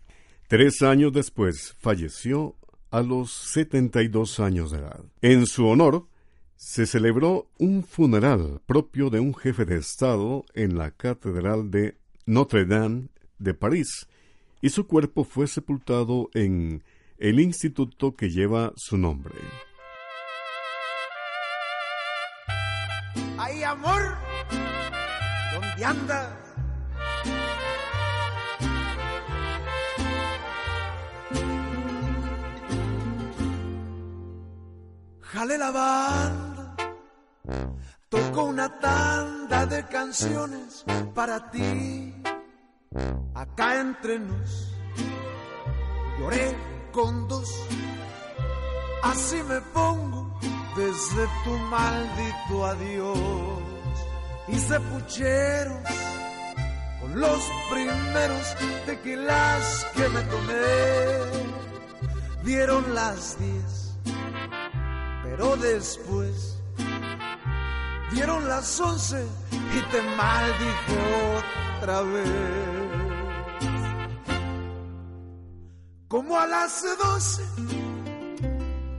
Tres 0.47 0.83
años 0.83 1.13
después 1.13 1.75
falleció 1.81 2.55
a 2.93 3.03
los 3.03 3.33
72 3.33 4.39
años 4.39 4.71
de 4.71 4.79
edad. 4.79 5.05
En 5.23 5.47
su 5.47 5.67
honor, 5.67 6.07
se 6.63 6.87
celebró 6.87 7.49
un 7.59 7.83
funeral 7.83 8.61
propio 8.67 9.11
de 9.11 9.19
un 9.19 9.35
jefe 9.35 9.65
de 9.65 9.79
Estado 9.79 10.45
en 10.55 10.79
la 10.79 10.93
Catedral 10.93 11.73
de 11.73 11.99
Notre 12.25 12.65
Dame 12.67 13.09
de 13.41 13.53
París, 13.53 14.07
y 14.61 14.71
su 14.71 14.87
cuerpo 14.87 15.25
fue 15.25 15.49
sepultado 15.49 16.31
en 16.35 16.85
el 17.19 17.41
instituto 17.41 18.15
que 18.15 18.31
lleva 18.31 18.73
su 18.77 18.97
nombre. 18.97 19.35
¡Ay, 23.39 23.65
amor! 23.65 24.17
¿Dónde 25.53 25.85
andas? 25.85 26.29
Jale 35.21 35.59
la 35.59 36.52
tocó 38.09 38.45
una 38.45 38.79
tanda 38.79 39.67
de 39.67 39.87
canciones 39.87 40.85
para 41.15 41.51
ti. 41.51 42.15
Acá 43.35 43.81
entre 43.81 44.19
nos, 44.19 44.75
lloré 46.19 46.57
con 46.93 47.27
dos, 47.29 47.49
así 49.03 49.43
me 49.45 49.61
pongo 49.73 50.39
desde 50.77 51.27
tu 51.45 51.51
maldito 51.71 52.67
adiós. 52.67 53.59
Hice 54.49 54.81
pucheros 54.81 55.89
con 57.01 57.21
los 57.21 57.41
primeros 57.71 58.57
tequilas 58.85 59.87
que 59.95 60.09
me 60.09 60.23
tomé, 60.23 60.55
dieron 62.45 62.95
las 62.95 63.39
diez 63.39 63.83
pero 65.33 65.57
después 65.57 66.62
dieron 68.13 68.47
las 68.49 68.81
once 68.81 69.27
y 69.51 69.81
te 69.91 70.03
maldije 70.03 70.97
otra 71.79 72.03
vez. 72.03 72.31
Como 76.09 76.39
a 76.39 76.47
las 76.47 76.85
doce 76.99 77.43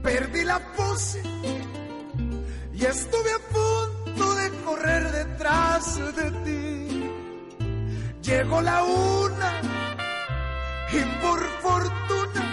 perdí 0.02 0.44
la 0.44 0.58
pose 0.76 1.22
y 2.72 2.84
estuve 2.84 3.32
a 3.32 3.38
punto 3.52 4.34
de 4.34 4.50
correr 4.64 5.12
detrás 5.12 5.96
de 6.16 6.30
ti. 6.44 7.10
Llegó 8.22 8.60
la 8.60 8.82
una 8.82 9.60
y 10.92 11.00
por 11.22 11.40
fortuna 11.62 12.44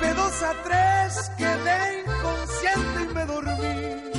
de 0.00 0.14
dos 0.14 0.42
a 0.42 0.52
tres 0.64 1.30
quedé 1.38 2.04
inconsciente 2.04 3.02
y 3.02 3.14
me 3.14 3.26
dormí. 3.26 4.15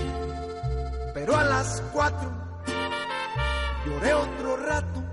Pero 1.27 1.39
a 1.39 1.43
las 1.43 1.83
cuatro 1.91 2.31
lloré 3.85 4.13
otro 4.13 4.55
rato 4.65 5.03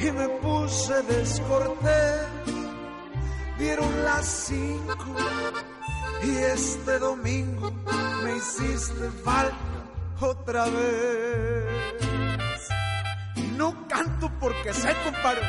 y 0.00 0.10
me 0.10 0.26
puse 0.40 1.02
descortés. 1.02 2.22
Dieron 3.58 4.02
las 4.02 4.24
cinco 4.24 5.16
y 6.22 6.30
este 6.30 6.98
domingo 6.98 7.70
me 8.24 8.36
hiciste 8.38 9.10
falta 9.22 9.54
otra 10.18 10.64
vez. 10.64 11.98
Y 13.36 13.42
no 13.58 13.86
canto 13.86 14.30
porque 14.40 14.72
sé, 14.72 14.94
compadre, 15.04 15.42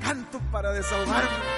canto 0.00 0.40
para 0.50 0.72
desahogarme 0.72 1.51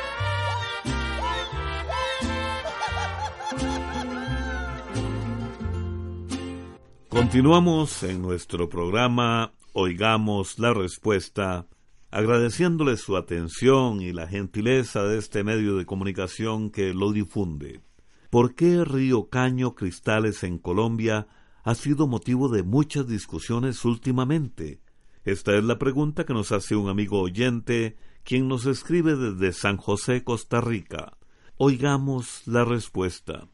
Continuamos 7.15 8.03
en 8.03 8.23
nuestro 8.23 8.69
programa 8.69 9.53
Oigamos 9.73 10.59
la 10.59 10.75
Respuesta, 10.75 11.69
agradeciéndole 12.11 12.97
su 12.97 13.17
atención 13.17 14.03
y 14.03 14.13
la 14.13 14.27
gentileza 14.27 15.05
de 15.05 15.19
este 15.19 15.45
medio 15.45 15.77
de 15.77 15.87
comunicación 15.87 16.71
que 16.71 16.93
lo 16.93 17.13
difunde. 17.13 17.83
¿Por 18.31 18.57
qué 18.57 18.85
Río 18.85 19.29
Caño 19.29 19.77
Cristales 19.77 20.43
en 20.43 20.59
Colombia 20.59 21.29
ha 21.63 21.77
sido 21.77 22.09
motivo 22.09 22.49
de 22.49 22.65
muchas 22.65 23.07
discusiones 23.07 23.85
últimamente? 23.85 24.81
Esta 25.25 25.55
es 25.57 25.63
la 25.63 25.79
pregunta 25.79 26.27
que 26.27 26.35
nos 26.35 26.51
hace 26.51 26.75
un 26.75 26.89
amigo 26.89 27.21
oyente, 27.21 27.97
quien 28.25 28.49
nos 28.49 28.67
escribe 28.67 29.15
desde 29.15 29.53
San 29.53 29.77
José, 29.77 30.25
Costa 30.25 30.61
Rica. 30.61 31.17
Oigamos 31.59 32.43
la 32.47 32.65
respuesta. 32.65 33.47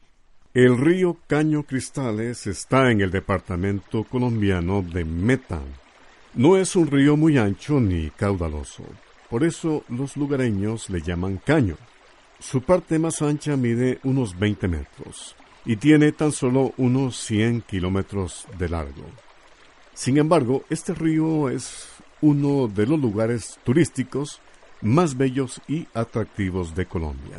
El 0.53 0.77
río 0.77 1.15
Caño 1.27 1.63
Cristales 1.63 2.45
está 2.45 2.91
en 2.91 2.99
el 2.99 3.09
departamento 3.09 4.03
colombiano 4.03 4.81
de 4.81 5.05
Meta. 5.05 5.61
No 6.33 6.57
es 6.57 6.75
un 6.75 6.87
río 6.87 7.15
muy 7.15 7.37
ancho 7.37 7.79
ni 7.79 8.09
caudaloso, 8.09 8.83
por 9.29 9.45
eso 9.45 9.85
los 9.87 10.17
lugareños 10.17 10.89
le 10.89 10.99
llaman 11.01 11.37
caño. 11.37 11.77
Su 12.41 12.63
parte 12.63 12.99
más 12.99 13.21
ancha 13.21 13.55
mide 13.55 13.99
unos 14.03 14.37
20 14.37 14.67
metros 14.67 15.37
y 15.63 15.77
tiene 15.77 16.11
tan 16.11 16.33
solo 16.33 16.73
unos 16.75 17.15
100 17.15 17.61
kilómetros 17.61 18.45
de 18.59 18.67
largo. 18.67 19.05
Sin 19.93 20.17
embargo, 20.17 20.65
este 20.69 20.93
río 20.93 21.49
es 21.49 21.87
uno 22.19 22.67
de 22.67 22.87
los 22.87 22.99
lugares 22.99 23.57
turísticos 23.63 24.41
más 24.81 25.15
bellos 25.15 25.61
y 25.69 25.87
atractivos 25.93 26.75
de 26.75 26.87
Colombia, 26.87 27.37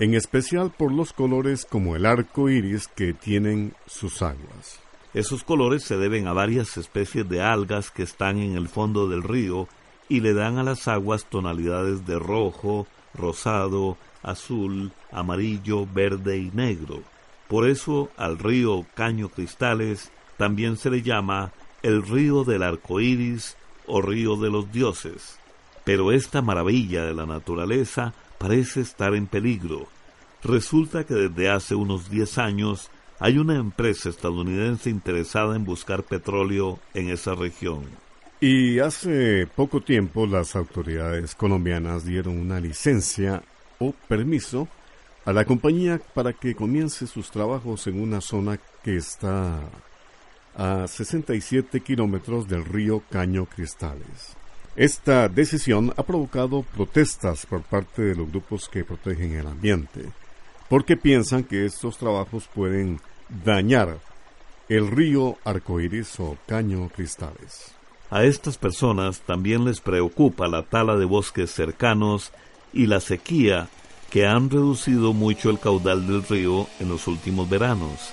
en 0.00 0.14
especial 0.14 0.72
por 0.74 0.92
los 0.92 1.12
colores 1.12 1.66
como 1.66 1.94
el 1.94 2.06
arco 2.06 2.48
iris 2.48 2.88
que 2.88 3.12
tienen 3.12 3.74
sus 3.86 4.22
aguas. 4.22 4.80
Esos 5.12 5.44
colores 5.44 5.84
se 5.84 5.98
deben 5.98 6.26
a 6.26 6.32
varias 6.32 6.78
especies 6.78 7.28
de 7.28 7.42
algas 7.42 7.90
que 7.90 8.02
están 8.02 8.38
en 8.38 8.56
el 8.56 8.68
fondo 8.68 9.08
del 9.08 9.22
río 9.22 9.68
y 10.08 10.20
le 10.20 10.32
dan 10.32 10.56
a 10.56 10.62
las 10.62 10.88
aguas 10.88 11.26
tonalidades 11.26 12.06
de 12.06 12.18
rojo, 12.18 12.86
rosado, 13.12 13.98
azul, 14.22 14.90
amarillo, 15.12 15.86
verde 15.86 16.38
y 16.38 16.50
negro. 16.54 17.02
Por 17.46 17.68
eso 17.68 18.08
al 18.16 18.38
río 18.38 18.86
Caño 18.94 19.28
Cristales 19.28 20.10
también 20.38 20.78
se 20.78 20.88
le 20.88 21.02
llama 21.02 21.52
el 21.82 22.02
río 22.02 22.44
del 22.44 22.62
arco 22.62 23.02
iris 23.02 23.54
o 23.86 24.00
río 24.00 24.36
de 24.36 24.50
los 24.50 24.72
dioses. 24.72 25.38
Pero 25.84 26.10
esta 26.10 26.40
maravilla 26.40 27.04
de 27.04 27.12
la 27.12 27.26
naturaleza 27.26 28.14
parece 28.40 28.80
estar 28.80 29.14
en 29.14 29.26
peligro. 29.26 29.86
Resulta 30.42 31.04
que 31.04 31.12
desde 31.12 31.50
hace 31.50 31.74
unos 31.74 32.08
10 32.08 32.38
años 32.38 32.90
hay 33.18 33.36
una 33.36 33.56
empresa 33.56 34.08
estadounidense 34.08 34.88
interesada 34.88 35.54
en 35.54 35.66
buscar 35.66 36.04
petróleo 36.04 36.78
en 36.94 37.10
esa 37.10 37.34
región. 37.34 37.84
Y 38.40 38.78
hace 38.78 39.46
poco 39.46 39.82
tiempo 39.82 40.26
las 40.26 40.56
autoridades 40.56 41.34
colombianas 41.34 42.06
dieron 42.06 42.38
una 42.38 42.58
licencia 42.58 43.42
o 43.78 43.92
permiso 44.08 44.68
a 45.26 45.34
la 45.34 45.44
compañía 45.44 46.00
para 46.14 46.32
que 46.32 46.54
comience 46.54 47.06
sus 47.06 47.30
trabajos 47.30 47.86
en 47.88 48.00
una 48.00 48.22
zona 48.22 48.58
que 48.82 48.96
está 48.96 49.60
a 50.56 50.86
67 50.88 51.80
kilómetros 51.80 52.48
del 52.48 52.64
río 52.64 53.02
Caño 53.10 53.44
Cristales. 53.44 54.39
Esta 54.76 55.28
decisión 55.28 55.92
ha 55.96 56.02
provocado 56.02 56.62
protestas 56.62 57.44
por 57.44 57.62
parte 57.62 58.02
de 58.02 58.14
los 58.14 58.30
grupos 58.30 58.68
que 58.68 58.84
protegen 58.84 59.34
el 59.34 59.46
ambiente, 59.46 60.04
porque 60.68 60.96
piensan 60.96 61.44
que 61.44 61.66
estos 61.66 61.98
trabajos 61.98 62.48
pueden 62.54 63.00
dañar 63.44 63.98
el 64.68 64.88
río 64.88 65.36
Arcoíris 65.44 66.20
o 66.20 66.38
Caño 66.46 66.88
Cristales. 66.88 67.72
A 68.10 68.24
estas 68.24 68.58
personas 68.58 69.20
también 69.20 69.64
les 69.64 69.80
preocupa 69.80 70.46
la 70.46 70.62
tala 70.62 70.96
de 70.96 71.04
bosques 71.04 71.50
cercanos 71.50 72.32
y 72.72 72.86
la 72.86 73.00
sequía 73.00 73.68
que 74.10 74.26
han 74.26 74.50
reducido 74.50 75.12
mucho 75.12 75.50
el 75.50 75.58
caudal 75.58 76.06
del 76.06 76.22
río 76.24 76.66
en 76.78 76.88
los 76.88 77.08
últimos 77.08 77.48
veranos. 77.48 78.12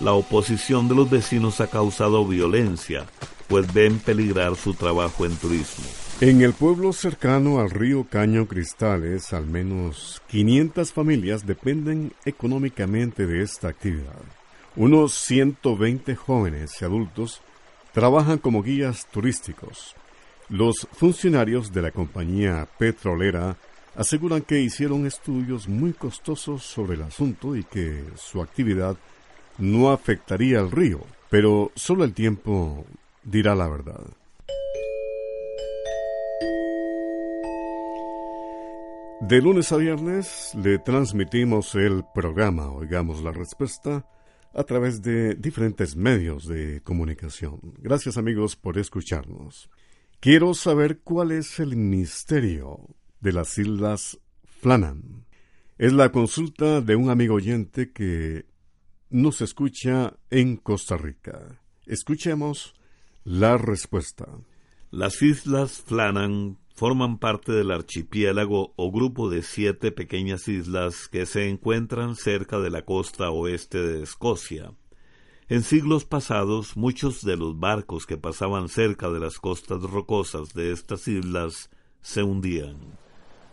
La 0.00 0.12
oposición 0.12 0.88
de 0.88 0.94
los 0.94 1.10
vecinos 1.10 1.60
ha 1.60 1.66
causado 1.66 2.24
violencia, 2.24 3.06
pues 3.48 3.72
ven 3.72 3.98
peligrar 3.98 4.54
su 4.56 4.74
trabajo 4.74 5.24
en 5.26 5.34
turismo. 5.36 5.84
En 6.20 6.42
el 6.42 6.52
pueblo 6.52 6.92
cercano 6.92 7.60
al 7.60 7.70
río 7.70 8.04
Caño 8.08 8.46
Cristales, 8.46 9.32
al 9.32 9.46
menos 9.46 10.20
500 10.28 10.92
familias 10.92 11.46
dependen 11.46 12.12
económicamente 12.24 13.26
de 13.26 13.42
esta 13.42 13.68
actividad. 13.68 14.20
Unos 14.76 15.14
120 15.14 16.14
jóvenes 16.16 16.80
y 16.80 16.84
adultos 16.84 17.40
trabajan 17.92 18.38
como 18.38 18.62
guías 18.62 19.06
turísticos. 19.10 19.94
Los 20.48 20.86
funcionarios 20.92 21.72
de 21.72 21.82
la 21.82 21.90
compañía 21.90 22.68
petrolera 22.78 23.56
aseguran 23.94 24.42
que 24.42 24.60
hicieron 24.60 25.06
estudios 25.06 25.68
muy 25.68 25.92
costosos 25.92 26.62
sobre 26.62 26.94
el 26.94 27.02
asunto 27.02 27.56
y 27.56 27.64
que 27.64 28.04
su 28.16 28.40
actividad 28.40 28.96
no 29.58 29.90
afectaría 29.90 30.60
al 30.60 30.70
río, 30.70 31.04
pero 31.28 31.72
solo 31.74 32.04
el 32.04 32.14
tiempo 32.14 32.86
dirá 33.24 33.54
la 33.54 33.68
verdad. 33.68 34.04
De 39.20 39.42
lunes 39.42 39.72
a 39.72 39.76
viernes 39.76 40.52
le 40.54 40.78
transmitimos 40.78 41.74
el 41.74 42.04
programa 42.14 42.70
Oigamos 42.70 43.22
la 43.22 43.32
Respuesta 43.32 44.06
a 44.54 44.64
través 44.64 45.02
de 45.02 45.34
diferentes 45.34 45.96
medios 45.96 46.46
de 46.46 46.80
comunicación. 46.82 47.60
Gracias 47.78 48.16
amigos 48.16 48.54
por 48.54 48.78
escucharnos. 48.78 49.70
Quiero 50.20 50.54
saber 50.54 51.00
cuál 51.00 51.32
es 51.32 51.58
el 51.58 51.76
misterio 51.76 52.80
de 53.20 53.32
las 53.32 53.58
Islas 53.58 54.18
Flannan. 54.44 55.26
Es 55.78 55.92
la 55.92 56.10
consulta 56.10 56.80
de 56.80 56.96
un 56.96 57.10
amigo 57.10 57.34
oyente 57.34 57.92
que 57.92 58.46
nos 59.10 59.40
escucha 59.40 60.14
en 60.30 60.56
Costa 60.56 60.96
Rica. 60.96 61.60
Escuchemos 61.86 62.74
la 63.28 63.58
respuesta. 63.58 64.26
Las 64.90 65.20
Islas 65.20 65.82
Flannan 65.86 66.56
forman 66.74 67.18
parte 67.18 67.52
del 67.52 67.70
archipiélago 67.70 68.72
o 68.74 68.90
grupo 68.90 69.28
de 69.28 69.42
siete 69.42 69.92
pequeñas 69.92 70.48
islas 70.48 71.08
que 71.08 71.26
se 71.26 71.46
encuentran 71.46 72.16
cerca 72.16 72.58
de 72.58 72.70
la 72.70 72.86
costa 72.86 73.28
oeste 73.28 73.82
de 73.82 74.02
Escocia. 74.02 74.72
En 75.50 75.62
siglos 75.62 76.06
pasados, 76.06 76.74
muchos 76.78 77.22
de 77.22 77.36
los 77.36 77.60
barcos 77.60 78.06
que 78.06 78.16
pasaban 78.16 78.70
cerca 78.70 79.10
de 79.10 79.20
las 79.20 79.38
costas 79.38 79.82
rocosas 79.82 80.54
de 80.54 80.72
estas 80.72 81.06
islas 81.06 81.68
se 82.00 82.22
hundían. 82.22 82.78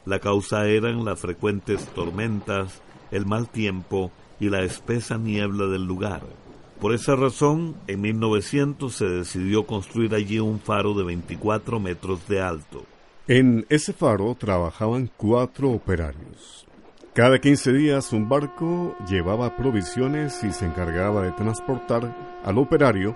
La 0.06 0.20
causa 0.20 0.70
eran 0.70 1.04
las 1.04 1.20
frecuentes 1.20 1.86
tormentas, 1.88 2.82
el 3.12 3.26
mal 3.26 3.50
tiempo 3.50 4.14
y 4.40 4.50
la 4.50 4.64
espesa 4.64 5.18
niebla 5.18 5.66
del 5.66 5.84
lugar. 5.84 6.45
Por 6.80 6.94
esa 6.94 7.16
razón, 7.16 7.76
en 7.88 8.02
1900 8.02 8.94
se 8.94 9.06
decidió 9.06 9.66
construir 9.66 10.14
allí 10.14 10.40
un 10.40 10.60
faro 10.60 10.94
de 10.94 11.06
24 11.06 11.80
metros 11.80 12.28
de 12.28 12.42
alto. 12.42 12.84
En 13.28 13.66
ese 13.70 13.94
faro 13.94 14.36
trabajaban 14.36 15.10
cuatro 15.16 15.72
operarios. 15.72 16.68
Cada 17.14 17.40
15 17.40 17.72
días 17.72 18.12
un 18.12 18.28
barco 18.28 18.94
llevaba 19.08 19.56
provisiones 19.56 20.44
y 20.44 20.52
se 20.52 20.66
encargaba 20.66 21.22
de 21.22 21.32
transportar 21.32 22.14
al 22.44 22.58
operario 22.58 23.16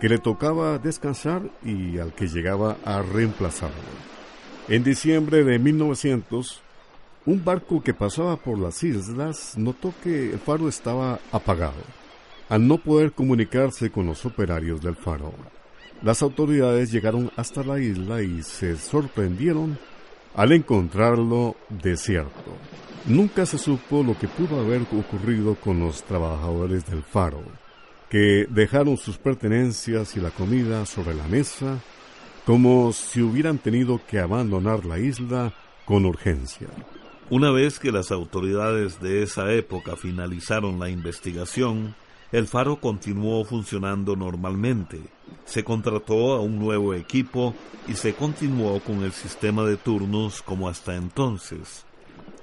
que 0.00 0.08
le 0.08 0.18
tocaba 0.18 0.78
descansar 0.78 1.42
y 1.64 1.98
al 1.98 2.14
que 2.14 2.28
llegaba 2.28 2.76
a 2.84 3.02
reemplazarlo. 3.02 3.76
En 4.68 4.84
diciembre 4.84 5.42
de 5.42 5.58
1900, 5.58 6.62
un 7.26 7.44
barco 7.44 7.82
que 7.82 7.92
pasaba 7.92 8.36
por 8.36 8.56
las 8.56 8.84
islas 8.84 9.58
notó 9.58 9.92
que 10.02 10.30
el 10.32 10.38
faro 10.38 10.68
estaba 10.68 11.18
apagado 11.32 11.99
al 12.50 12.66
no 12.66 12.76
poder 12.76 13.12
comunicarse 13.12 13.90
con 13.90 14.04
los 14.06 14.26
operarios 14.26 14.82
del 14.82 14.96
faro. 14.96 15.32
Las 16.02 16.20
autoridades 16.20 16.90
llegaron 16.92 17.30
hasta 17.36 17.62
la 17.62 17.80
isla 17.80 18.22
y 18.22 18.42
se 18.42 18.76
sorprendieron 18.76 19.78
al 20.34 20.52
encontrarlo 20.52 21.56
desierto. 21.68 22.56
Nunca 23.06 23.46
se 23.46 23.56
supo 23.56 24.02
lo 24.02 24.18
que 24.18 24.28
pudo 24.28 24.60
haber 24.60 24.82
ocurrido 24.82 25.54
con 25.54 25.80
los 25.80 26.02
trabajadores 26.02 26.84
del 26.86 27.02
faro, 27.02 27.42
que 28.10 28.46
dejaron 28.50 28.96
sus 28.96 29.16
pertenencias 29.16 30.16
y 30.16 30.20
la 30.20 30.30
comida 30.30 30.84
sobre 30.86 31.14
la 31.14 31.26
mesa 31.28 31.78
como 32.44 32.92
si 32.92 33.22
hubieran 33.22 33.58
tenido 33.58 34.00
que 34.08 34.18
abandonar 34.18 34.84
la 34.84 34.98
isla 34.98 35.54
con 35.84 36.04
urgencia. 36.04 36.66
Una 37.28 37.52
vez 37.52 37.78
que 37.78 37.92
las 37.92 38.10
autoridades 38.10 39.00
de 39.00 39.22
esa 39.22 39.52
época 39.52 39.94
finalizaron 39.94 40.80
la 40.80 40.88
investigación, 40.88 41.94
el 42.32 42.46
faro 42.46 42.80
continuó 42.80 43.44
funcionando 43.44 44.16
normalmente. 44.16 45.00
Se 45.44 45.62
contrató 45.64 46.34
a 46.34 46.40
un 46.40 46.58
nuevo 46.58 46.94
equipo 46.94 47.54
y 47.88 47.94
se 47.94 48.14
continuó 48.14 48.80
con 48.80 49.02
el 49.02 49.12
sistema 49.12 49.64
de 49.64 49.76
turnos 49.76 50.40
como 50.42 50.68
hasta 50.68 50.94
entonces. 50.94 51.84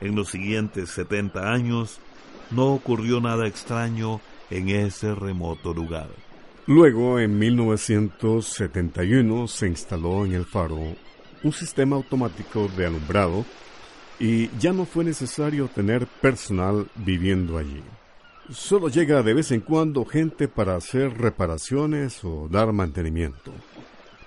En 0.02 0.16
los 0.16 0.30
siguientes 0.30 0.90
70 0.92 1.52
años 1.52 2.00
no 2.52 2.74
ocurrió 2.74 3.20
nada 3.22 3.48
extraño 3.48 4.22
en 4.50 4.70
ese 4.70 5.14
remoto 5.16 5.74
lugar. 5.74 6.10
Luego, 6.66 7.20
en 7.20 7.40
1971, 7.40 9.48
se 9.48 9.68
instaló 9.68 10.26
en 10.26 10.34
el 10.34 10.46
faro 10.46 10.80
un 11.44 11.54
sistema 11.54 11.96
automático 11.96 12.68
de 12.76 12.88
alumbrado 12.88 13.46
y 14.20 14.50
ya 14.60 14.74
no 14.74 14.86
fue 14.86 15.06
necesario 15.06 15.70
tener 15.70 16.08
personal 16.08 16.88
viviendo 16.96 17.58
allí. 17.58 17.82
Solo 18.52 18.88
llega 18.88 19.24
de 19.24 19.34
vez 19.34 19.52
en 19.52 19.60
cuando 19.60 20.06
gente 20.06 20.48
para 20.48 20.76
hacer 20.76 21.18
reparaciones 21.18 22.24
o 22.24 22.48
dar 22.50 22.72
mantenimiento. 22.72 23.52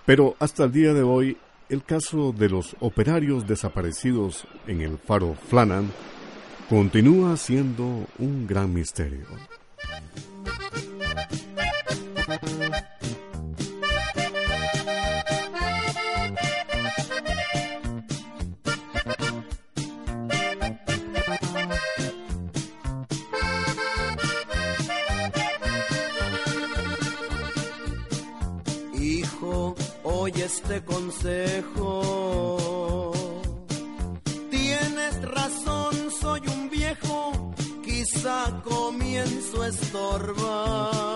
Pero 0.05 0.37
hasta 0.39 0.65
el 0.65 0.73
día 0.73 0.93
de 0.93 1.03
hoy, 1.03 1.39
el 1.69 1.83
caso 1.85 2.33
de 2.33 2.49
los 2.49 2.77
operarios 2.81 3.47
desaparecidos 3.47 4.47
en 4.67 4.83
el 4.83 4.99
faro 4.99 5.35
Flannan 5.49 5.91
continúa 6.69 7.37
siendo 7.37 8.07
un 8.19 8.47
gran 8.47 8.75
misterio. 8.75 9.27
Este 30.55 30.85
consejo. 30.85 31.93
Tienes 34.51 35.23
razón, 35.23 36.11
soy 36.21 36.41
un 36.49 36.69
viejo, 36.71 37.55
quizá 37.85 38.61
comienzo 38.65 39.63
a 39.63 39.69
estorbar. 39.69 41.10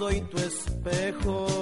Soy 0.00 0.22
tu 0.30 0.38
espejo. 0.38 1.59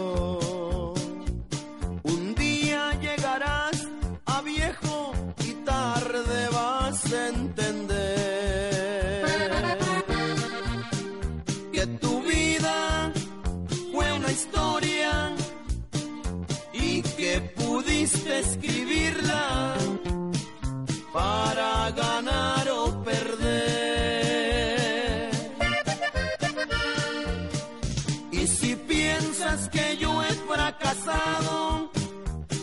Yo 29.98 30.22
he 30.22 30.32
fracasado, 30.32 31.90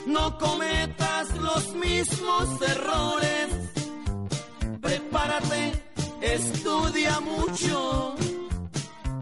no 0.05 0.37
cometas 0.37 1.35
los 1.37 1.73
mismos 1.75 2.61
errores. 2.61 3.47
Prepárate, 4.81 5.83
estudia 6.21 7.19
mucho 7.19 8.15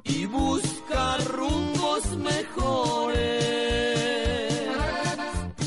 y 0.03 0.25
busca 0.25 1.17
rumbos 1.17 2.06
mejores. 2.17 3.23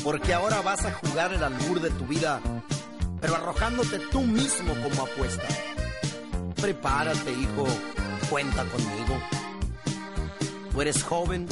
Porque 0.03 0.33
ahora 0.33 0.61
vas 0.61 0.85
a 0.85 0.91
jugar 0.93 1.33
el 1.33 1.43
albur 1.43 1.81
de 1.81 1.89
tu 1.91 2.05
vida, 2.05 2.39
pero 3.19 3.35
arrojándote 3.35 3.99
tú 4.11 4.21
mismo 4.21 4.73
como 4.83 5.03
apuesta. 5.03 5.47
Prepárate, 6.55 7.31
hijo, 7.33 7.67
cuenta 8.29 8.63
conmigo. 8.65 9.21
Tú 10.71 10.81
eres 10.81 11.03
joven, 11.03 11.47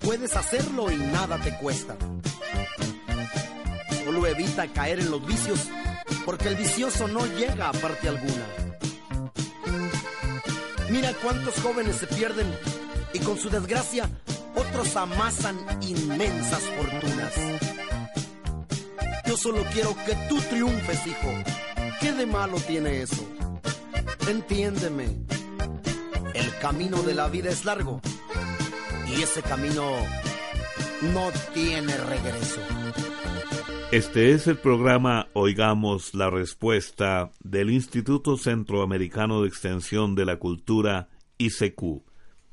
puedes 0.00 0.34
hacerlo 0.36 0.90
y 0.90 0.96
nada 0.96 1.38
te 1.38 1.56
cuesta. 1.58 1.96
Solo 4.04 4.26
evita 4.26 4.66
caer 4.68 5.00
en 5.00 5.10
los 5.10 5.24
vicios, 5.24 5.68
porque 6.24 6.48
el 6.48 6.56
vicioso 6.56 7.06
no 7.06 7.24
llega 7.26 7.68
a 7.68 7.72
parte 7.72 8.08
alguna. 8.08 8.46
Mira 10.90 11.12
cuántos 11.22 11.54
jóvenes 11.60 11.96
se 11.96 12.06
pierden 12.06 12.46
y 13.12 13.20
con 13.20 13.38
su 13.38 13.48
desgracia 13.48 14.10
otros 14.54 14.96
amasan 14.96 15.58
inmensas 15.82 16.62
fortunas. 16.76 17.32
Yo 19.26 19.36
solo 19.36 19.64
quiero 19.72 19.94
que 20.04 20.16
tú 20.28 20.40
triunfes, 20.50 21.06
hijo. 21.06 21.32
¿Qué 22.00 22.12
de 22.12 22.26
malo 22.26 22.58
tiene 22.66 23.02
eso? 23.02 23.24
Entiéndeme. 24.28 25.04
El 26.34 26.58
camino 26.58 27.02
de 27.02 27.14
la 27.14 27.28
vida 27.28 27.50
es 27.50 27.64
largo 27.64 28.00
y 29.16 29.22
ese 29.22 29.42
camino 29.42 29.82
no 31.14 31.28
tiene 31.54 31.96
regreso. 31.96 32.60
Este 33.92 34.32
es 34.32 34.46
el 34.46 34.56
programa 34.56 35.28
Oigamos 35.32 36.14
la 36.14 36.30
Respuesta 36.30 37.32
del 37.42 37.70
Instituto 37.70 38.36
Centroamericano 38.36 39.42
de 39.42 39.48
Extensión 39.48 40.14
de 40.14 40.26
la 40.26 40.36
Cultura, 40.36 41.08
ICQ. 41.38 42.04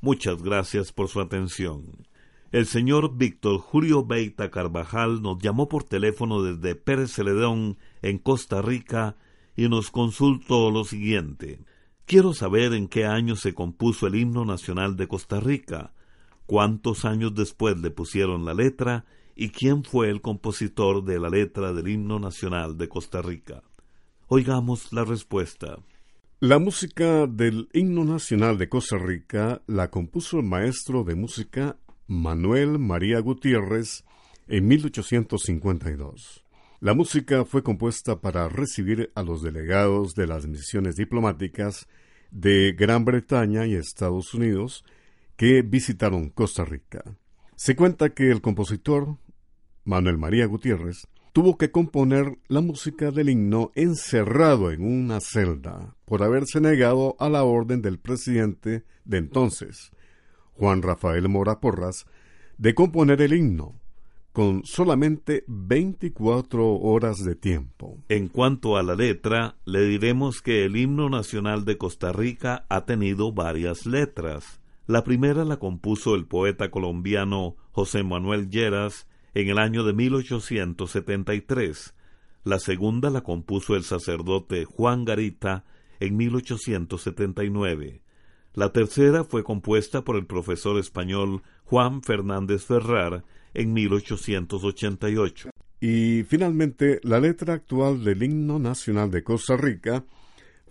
Muchas 0.02 0.42
gracias 0.42 0.92
por 0.92 1.10
su 1.10 1.22
atención. 1.22 2.08
El 2.52 2.66
señor 2.66 3.18
Víctor 3.18 3.60
Julio 3.60 4.06
Beita 4.06 4.50
Carvajal 4.50 5.22
nos 5.22 5.38
llamó 5.40 5.68
por 5.68 5.84
teléfono 5.84 6.42
desde 6.42 6.76
Pérez 6.76 7.12
Celedón, 7.12 7.78
en 8.02 8.18
Costa 8.18 8.62
Rica, 8.62 9.18
y 9.56 9.70
nos 9.70 9.92
consultó 9.92 10.72
lo 10.72 10.86
siguiente. 10.86 11.60
Quiero 12.06 12.34
saber 12.34 12.74
en 12.74 12.88
qué 12.88 13.06
año 13.06 13.36
se 13.36 13.54
compuso 13.54 14.08
el 14.08 14.16
himno 14.16 14.46
nacional 14.46 14.96
de 14.96 15.08
Costa 15.08 15.40
Rica, 15.42 15.94
cuántos 16.48 17.06
años 17.06 17.36
después 17.36 17.80
le 17.80 17.92
pusieron 17.92 18.46
la 18.46 18.56
letra 18.56 19.06
y 19.36 19.50
quién 19.50 19.84
fue 19.84 20.10
el 20.10 20.22
compositor 20.22 21.04
de 21.04 21.20
la 21.20 21.30
letra 21.30 21.74
del 21.74 21.88
himno 21.88 22.20
nacional 22.20 22.76
de 22.78 22.90
Costa 22.90 23.22
Rica. 23.22 23.62
Oigamos 24.28 24.92
la 24.92 25.06
respuesta. 25.06 25.78
La 26.40 26.58
música 26.58 27.28
del 27.28 27.70
himno 27.74 28.04
nacional 28.04 28.58
de 28.58 28.70
Costa 28.70 28.98
Rica 28.98 29.62
la 29.68 29.92
compuso 29.92 30.38
el 30.38 30.46
maestro 30.46 31.04
de 31.04 31.16
música 31.16 31.78
Manuel 32.08 32.80
María 32.80 33.20
Gutiérrez 33.20 34.04
en 34.48 34.68
1852. 34.68 36.46
La 36.80 36.94
música 36.94 37.44
fue 37.44 37.64
compuesta 37.64 38.22
para 38.22 38.48
recibir 38.50 39.12
a 39.16 39.24
los 39.24 39.42
delegados 39.42 40.14
de 40.14 40.28
las 40.28 40.48
misiones 40.48 40.96
diplomáticas 40.96 41.88
de 42.32 42.74
Gran 42.74 43.04
Bretaña 43.04 43.66
y 43.66 43.76
Estados 43.76 44.34
Unidos 44.34 44.86
que 45.38 45.62
visitaron 45.62 46.30
Costa 46.30 46.66
Rica. 46.66 47.04
Se 47.56 47.76
cuenta 47.76 48.10
que 48.10 48.30
el 48.30 48.42
compositor, 48.42 49.18
Manuel 49.86 50.18
María 50.18 50.46
Gutiérrez, 50.48 51.08
tuvo 51.32 51.58
que 51.58 51.72
componer 51.72 52.40
la 52.48 52.62
música 52.62 53.12
del 53.12 53.30
himno 53.30 53.72
encerrado 53.76 54.72
en 54.72 54.84
una 54.84 55.20
celda 55.22 55.96
por 56.06 56.24
haberse 56.24 56.60
negado 56.60 57.16
a 57.20 57.30
la 57.30 57.44
orden 57.44 57.84
del 57.84 58.00
presidente 58.00 58.84
de 59.06 59.18
entonces, 59.20 59.92
Juan 60.54 60.82
Rafael 60.82 61.30
Mora 61.30 61.60
Porras, 61.60 62.08
de 62.58 62.74
componer 62.74 63.22
el 63.22 63.34
himno 63.34 63.80
con 64.34 64.64
solamente 64.66 65.44
24 65.48 66.76
horas 66.76 67.24
de 67.24 67.36
tiempo. 67.36 67.98
En 68.08 68.28
cuanto 68.28 68.78
a 68.78 68.84
la 68.84 68.96
letra, 68.96 69.56
le 69.66 69.82
diremos 69.86 70.42
que 70.42 70.66
el 70.66 70.78
himno 70.78 71.10
nacional 71.10 71.66
de 71.66 71.78
Costa 71.78 72.12
Rica 72.12 72.66
ha 72.70 72.86
tenido 72.86 73.32
varias 73.32 73.86
letras. 73.86 74.60
La 74.88 75.04
primera 75.04 75.44
la 75.44 75.58
compuso 75.58 76.16
el 76.16 76.26
poeta 76.28 76.72
colombiano 76.72 77.58
José 77.74 78.04
Manuel 78.04 78.50
Lleras 78.50 79.06
en 79.34 79.50
el 79.50 79.58
año 79.58 79.84
de 79.84 79.92
1873. 79.92 81.94
La 82.46 82.58
segunda 82.58 83.10
la 83.10 83.20
compuso 83.20 83.76
el 83.76 83.84
sacerdote 83.84 84.64
Juan 84.64 85.04
Garita 85.04 85.66
en 86.00 86.16
1879. 86.16 88.02
La 88.54 88.72
tercera 88.72 89.26
fue 89.26 89.44
compuesta 89.44 90.06
por 90.06 90.16
el 90.16 90.26
profesor 90.26 90.80
español 90.80 91.44
Juan 91.66 92.02
Fernández 92.02 92.64
Ferrar 92.64 93.26
en 93.54 93.74
1888. 93.74 95.50
Y 95.82 96.24
finalmente, 96.24 97.02
la 97.04 97.20
letra 97.20 97.56
actual 97.56 98.06
del 98.06 98.24
himno 98.24 98.58
nacional 98.58 99.12
de 99.12 99.22
Costa 99.22 99.58
Rica 99.58 100.06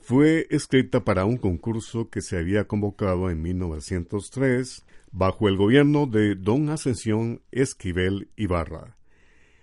fue 0.07 0.47
escrita 0.51 1.03
para 1.03 1.25
un 1.25 1.37
concurso 1.37 2.11
que 2.11 2.23
se 2.23 2.39
había 2.39 2.69
convocado 2.69 3.29
en 3.29 3.43
1903 3.43 4.85
bajo 5.11 5.49
el 5.49 5.57
gobierno 5.57 6.07
de 6.07 6.37
don 6.37 6.71
Ascensión 6.71 7.43
Esquivel 7.51 8.31
Ibarra. 8.37 8.97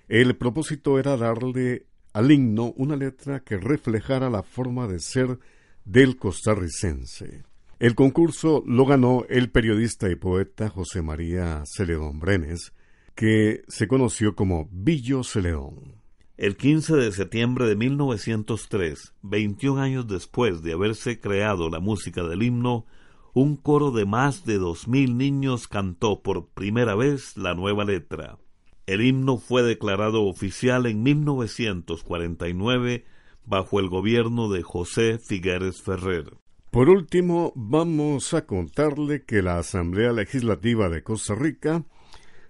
El 0.09 0.35
propósito 0.35 0.99
era 0.99 1.15
darle 1.15 1.85
al 2.11 2.29
himno 2.29 2.73
una 2.75 2.97
letra 2.97 3.39
que 3.39 3.55
reflejara 3.55 4.29
la 4.29 4.43
forma 4.43 4.85
de 4.85 4.99
ser 4.99 5.39
del 5.85 6.17
costarricense. 6.17 7.43
El 7.79 7.95
concurso 7.95 8.63
lo 8.67 8.85
ganó 8.85 9.23
el 9.29 9.49
periodista 9.49 10.11
y 10.11 10.15
poeta 10.15 10.67
José 10.67 11.01
María 11.01 11.63
Celedón 11.65 12.19
Brenes, 12.19 12.73
que 13.15 13.63
se 13.69 13.87
conoció 13.87 14.35
como 14.35 14.67
Billo 14.73 15.23
Celedón. 15.23 16.02
El 16.35 16.57
15 16.57 16.95
de 16.95 17.11
septiembre 17.11 17.67
de 17.67 17.75
1903, 17.75 19.13
21 19.21 19.79
años 19.79 20.07
después 20.07 20.63
de 20.63 20.73
haberse 20.73 21.19
creado 21.19 21.69
la 21.69 21.79
música 21.79 22.23
del 22.23 22.41
himno, 22.41 22.87
un 23.35 23.55
coro 23.55 23.91
de 23.91 24.05
más 24.05 24.43
de 24.43 24.57
dos 24.57 24.87
mil 24.87 25.15
niños 25.15 25.67
cantó 25.67 26.23
por 26.23 26.47
primera 26.47 26.95
vez 26.95 27.37
la 27.37 27.53
nueva 27.53 27.85
letra. 27.85 28.39
El 28.87 29.01
himno 29.01 29.37
fue 29.37 29.61
declarado 29.61 30.23
oficial 30.23 30.87
en 30.87 31.03
1949 31.03 33.05
bajo 33.45 33.79
el 33.79 33.89
gobierno 33.89 34.49
de 34.49 34.63
José 34.63 35.19
Figueres 35.19 35.83
Ferrer. 35.83 36.33
Por 36.71 36.89
último, 36.89 37.53
vamos 37.55 38.33
a 38.33 38.47
contarle 38.47 39.23
que 39.23 39.43
la 39.43 39.59
Asamblea 39.59 40.11
Legislativa 40.11 40.89
de 40.89 41.03
Costa 41.03 41.35
Rica 41.35 41.85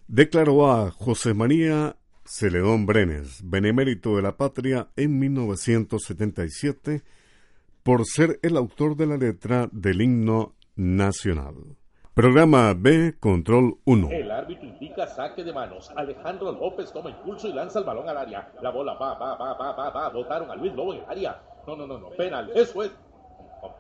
declaró 0.08 0.72
a 0.72 0.90
José 0.90 1.34
María 1.34 1.98
Celedón 2.26 2.86
Brenes, 2.86 3.42
benemérito 3.44 4.16
de 4.16 4.22
la 4.22 4.38
patria, 4.38 4.88
en 4.96 5.20
1977 5.20 7.04
por 7.84 8.06
ser 8.06 8.40
el 8.42 8.56
autor 8.56 8.96
de 8.96 9.06
la 9.06 9.18
letra 9.18 9.68
del 9.72 10.02
himno 10.02 10.54
nacional. 10.76 11.56
Programa 12.14 12.74
B, 12.78 13.16
Control 13.20 13.76
1. 13.86 14.10
El 14.12 14.32
árbitro 14.32 14.68
indica 14.68 15.08
saque 15.08 15.44
de 15.44 15.52
manos. 15.52 15.92
Alejandro 15.96 16.52
López 16.54 16.94
toma 16.94 17.10
impulso 17.10 17.48
y 17.48 17.54
lanza 17.54 17.80
el 17.80 17.86
balón 17.86 18.08
al 18.08 18.18
área. 18.18 18.52
La 18.62 18.70
bola 18.70 18.94
va, 18.94 19.16
va, 19.16 19.36
va, 19.36 19.54
va, 19.56 19.72
va, 19.74 19.90
va. 19.90 20.10
Votaron 20.10 20.50
a 20.50 20.56
Luis 20.56 20.74
Lobo 20.74 20.94
en 20.94 21.00
el 21.00 21.10
área. 21.10 21.42
No, 21.68 21.76
no, 21.76 21.88
no, 21.88 21.98
no. 21.98 22.10
Penal. 22.12 22.52
Eso 22.56 22.84
es. 22.84 22.92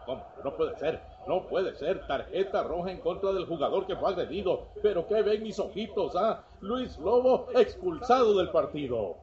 ¿Cómo? 0.06 0.26
No 0.44 0.56
puede 0.56 0.76
ser. 0.80 1.00
No 1.28 1.48
puede 1.48 1.76
ser. 1.76 2.06
Tarjeta 2.08 2.64
roja 2.64 2.92
en 2.92 3.00
contra 3.00 3.32
del 3.32 3.46
jugador 3.46 3.86
que 3.86 3.96
fue 3.96 4.10
agredido. 4.10 4.70
Pero 4.82 5.08
¿qué 5.08 5.22
ven 5.22 5.44
mis 5.44 5.60
ojitos, 5.60 6.16
ah? 6.16 6.44
Luis 6.63 6.97
Lobo 6.97 7.47
expulsado 7.56 8.38
del 8.38 8.49
partido. 8.49 9.17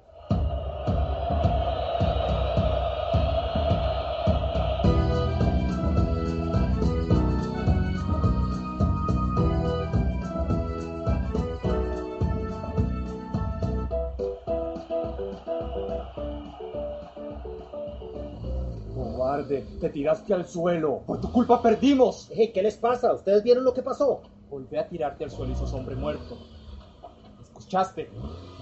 Cobarde, 18.95 19.65
te 19.81 19.89
tiraste 19.89 20.35
al 20.35 20.47
suelo. 20.47 21.01
Por 21.07 21.23
tu 21.23 21.33
culpa 21.33 21.63
perdimos. 21.63 22.31
Eh, 22.33 22.53
¿Qué 22.53 22.63
les 22.63 22.77
pasa? 22.77 23.15
¿Ustedes 23.15 23.43
vieron 23.43 23.65
lo 23.65 23.73
que 23.73 23.81
pasó? 23.81 24.21
Volví 24.51 24.77
a 24.77 24.87
tirarte 24.87 25.25
al 25.25 25.31
suelo 25.31 25.55
y 25.55 25.57
sos 25.57 25.73
hombre 25.73 25.97
muerto. 25.97 26.37
¿Escuchaste? 27.71 28.11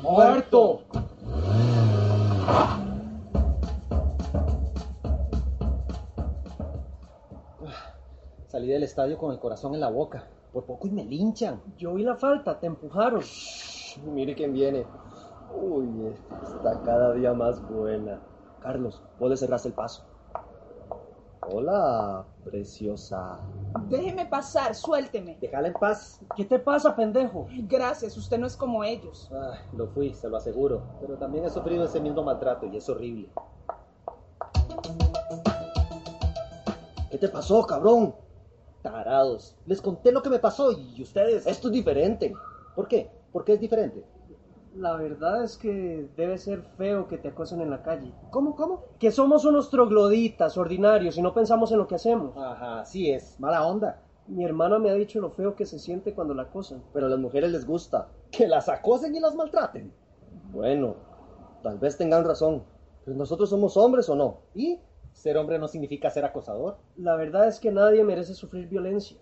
¡Muerto! 0.02 0.82
Salí 8.48 8.68
del 8.68 8.82
estadio 8.82 9.16
con 9.16 9.32
el 9.32 9.38
corazón 9.38 9.72
en 9.72 9.80
la 9.80 9.88
boca. 9.88 10.28
Por 10.52 10.66
poco 10.66 10.88
y 10.88 10.90
me 10.90 11.06
linchan. 11.06 11.62
Yo 11.78 11.94
vi 11.94 12.02
la 12.02 12.16
falta, 12.16 12.60
te 12.60 12.66
empujaron. 12.66 13.22
Mire 14.12 14.34
quién 14.34 14.52
viene. 14.52 14.84
Uy, 15.58 16.14
está 16.42 16.82
cada 16.82 17.14
día 17.14 17.32
más 17.32 17.66
buena. 17.66 18.20
Carlos, 18.60 19.02
vos 19.18 19.30
le 19.30 19.38
cerrás 19.38 19.64
el 19.64 19.72
paso. 19.72 20.04
Hola, 21.50 22.26
preciosa. 22.44 23.38
Déjeme 23.88 24.26
pasar, 24.26 24.74
suélteme. 24.74 25.38
Déjala 25.40 25.68
en 25.68 25.74
paz. 25.74 26.20
¿Qué 26.36 26.44
te 26.44 26.58
pasa, 26.58 26.94
pendejo? 26.94 27.46
Gracias, 27.62 28.16
usted 28.18 28.38
no 28.38 28.46
es 28.46 28.54
como 28.54 28.84
ellos. 28.84 29.30
Ay, 29.32 29.58
lo 29.72 29.86
fui, 29.86 30.12
se 30.12 30.28
lo 30.28 30.36
aseguro. 30.36 30.82
Pero 31.00 31.16
también 31.16 31.46
he 31.46 31.50
sufrido 31.50 31.84
ese 31.84 32.00
mismo 32.00 32.22
maltrato 32.22 32.66
y 32.66 32.76
es 32.76 32.86
horrible. 32.90 33.30
¿Qué 37.10 37.16
te 37.16 37.28
pasó, 37.28 37.66
cabrón? 37.66 38.14
Tarados. 38.82 39.56
Les 39.64 39.80
conté 39.80 40.12
lo 40.12 40.22
que 40.22 40.28
me 40.30 40.38
pasó 40.38 40.72
y 40.72 41.00
ustedes. 41.02 41.46
Esto 41.46 41.68
es 41.68 41.72
diferente. 41.72 42.34
¿Por 42.74 42.88
qué? 42.88 43.10
¿Por 43.32 43.44
qué 43.44 43.54
es 43.54 43.60
diferente? 43.60 44.04
La 44.74 44.96
verdad 44.96 45.42
es 45.42 45.56
que 45.56 46.08
debe 46.16 46.38
ser 46.38 46.62
feo 46.76 47.08
que 47.08 47.18
te 47.18 47.28
acosen 47.28 47.60
en 47.60 47.70
la 47.70 47.82
calle. 47.82 48.12
¿Cómo, 48.30 48.54
cómo? 48.54 48.84
Que 48.98 49.10
somos 49.10 49.44
unos 49.44 49.70
trogloditas 49.70 50.56
ordinarios 50.56 51.16
y 51.16 51.22
no 51.22 51.34
pensamos 51.34 51.72
en 51.72 51.78
lo 51.78 51.86
que 51.88 51.96
hacemos. 51.96 52.36
Ajá, 52.36 52.84
sí 52.84 53.10
es. 53.10 53.38
Mala 53.40 53.66
onda. 53.66 54.02
Mi 54.28 54.44
hermana 54.44 54.78
me 54.78 54.90
ha 54.90 54.94
dicho 54.94 55.20
lo 55.20 55.30
feo 55.30 55.56
que 55.56 55.64
se 55.64 55.78
siente 55.78 56.14
cuando 56.14 56.34
la 56.34 56.42
acosan. 56.42 56.82
Pero 56.92 57.06
a 57.06 57.08
las 57.08 57.18
mujeres 57.18 57.50
les 57.50 57.66
gusta. 57.66 58.08
Que 58.30 58.46
las 58.46 58.68
acosen 58.68 59.14
y 59.14 59.20
las 59.20 59.34
maltraten. 59.34 59.92
Bueno, 60.52 60.96
tal 61.62 61.78
vez 61.78 61.96
tengan 61.96 62.24
razón. 62.24 62.62
Pero 63.04 63.16
nosotros 63.16 63.50
somos 63.50 63.76
hombres 63.76 64.08
o 64.08 64.14
no. 64.14 64.40
¿Y? 64.54 64.78
Ser 65.12 65.36
hombre 65.38 65.58
no 65.58 65.66
significa 65.66 66.10
ser 66.10 66.24
acosador. 66.24 66.76
La 66.96 67.16
verdad 67.16 67.48
es 67.48 67.58
que 67.58 67.72
nadie 67.72 68.04
merece 68.04 68.34
sufrir 68.34 68.68
violencia. 68.68 69.16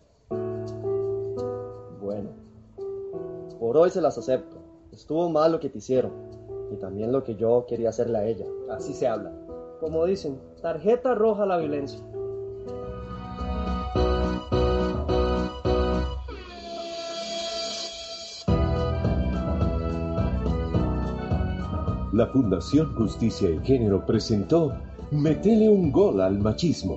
Bueno, 2.03 2.31
por 3.59 3.77
hoy 3.77 3.91
se 3.91 4.01
las 4.01 4.19
acepto. 4.19 4.56
Estuvo 4.97 5.29
mal 5.29 5.53
lo 5.53 5.61
que 5.61 5.69
te 5.69 5.77
hicieron. 5.77 6.11
Y 6.73 6.77
también 6.77 7.13
lo 7.13 7.23
que 7.23 7.35
yo 7.37 7.67
quería 7.69 7.91
hacerle 7.91 8.17
a 8.17 8.25
ella. 8.25 8.47
Así 8.71 8.95
se 8.95 9.07
habla. 9.07 9.31
Como 9.79 10.07
dicen, 10.07 10.41
tarjeta 10.63 11.15
roja 11.15 11.43
a 11.43 11.47
la 11.47 11.59
violencia. 11.59 12.01
La 22.15 22.27
Fundación 22.29 22.95
Justicia 22.95 23.51
y 23.51 23.59
Género 23.67 24.07
presentó 24.07 24.73
Metele 25.11 25.69
un 25.69 25.93
gol 25.93 26.23
al 26.23 26.39
machismo. 26.39 26.97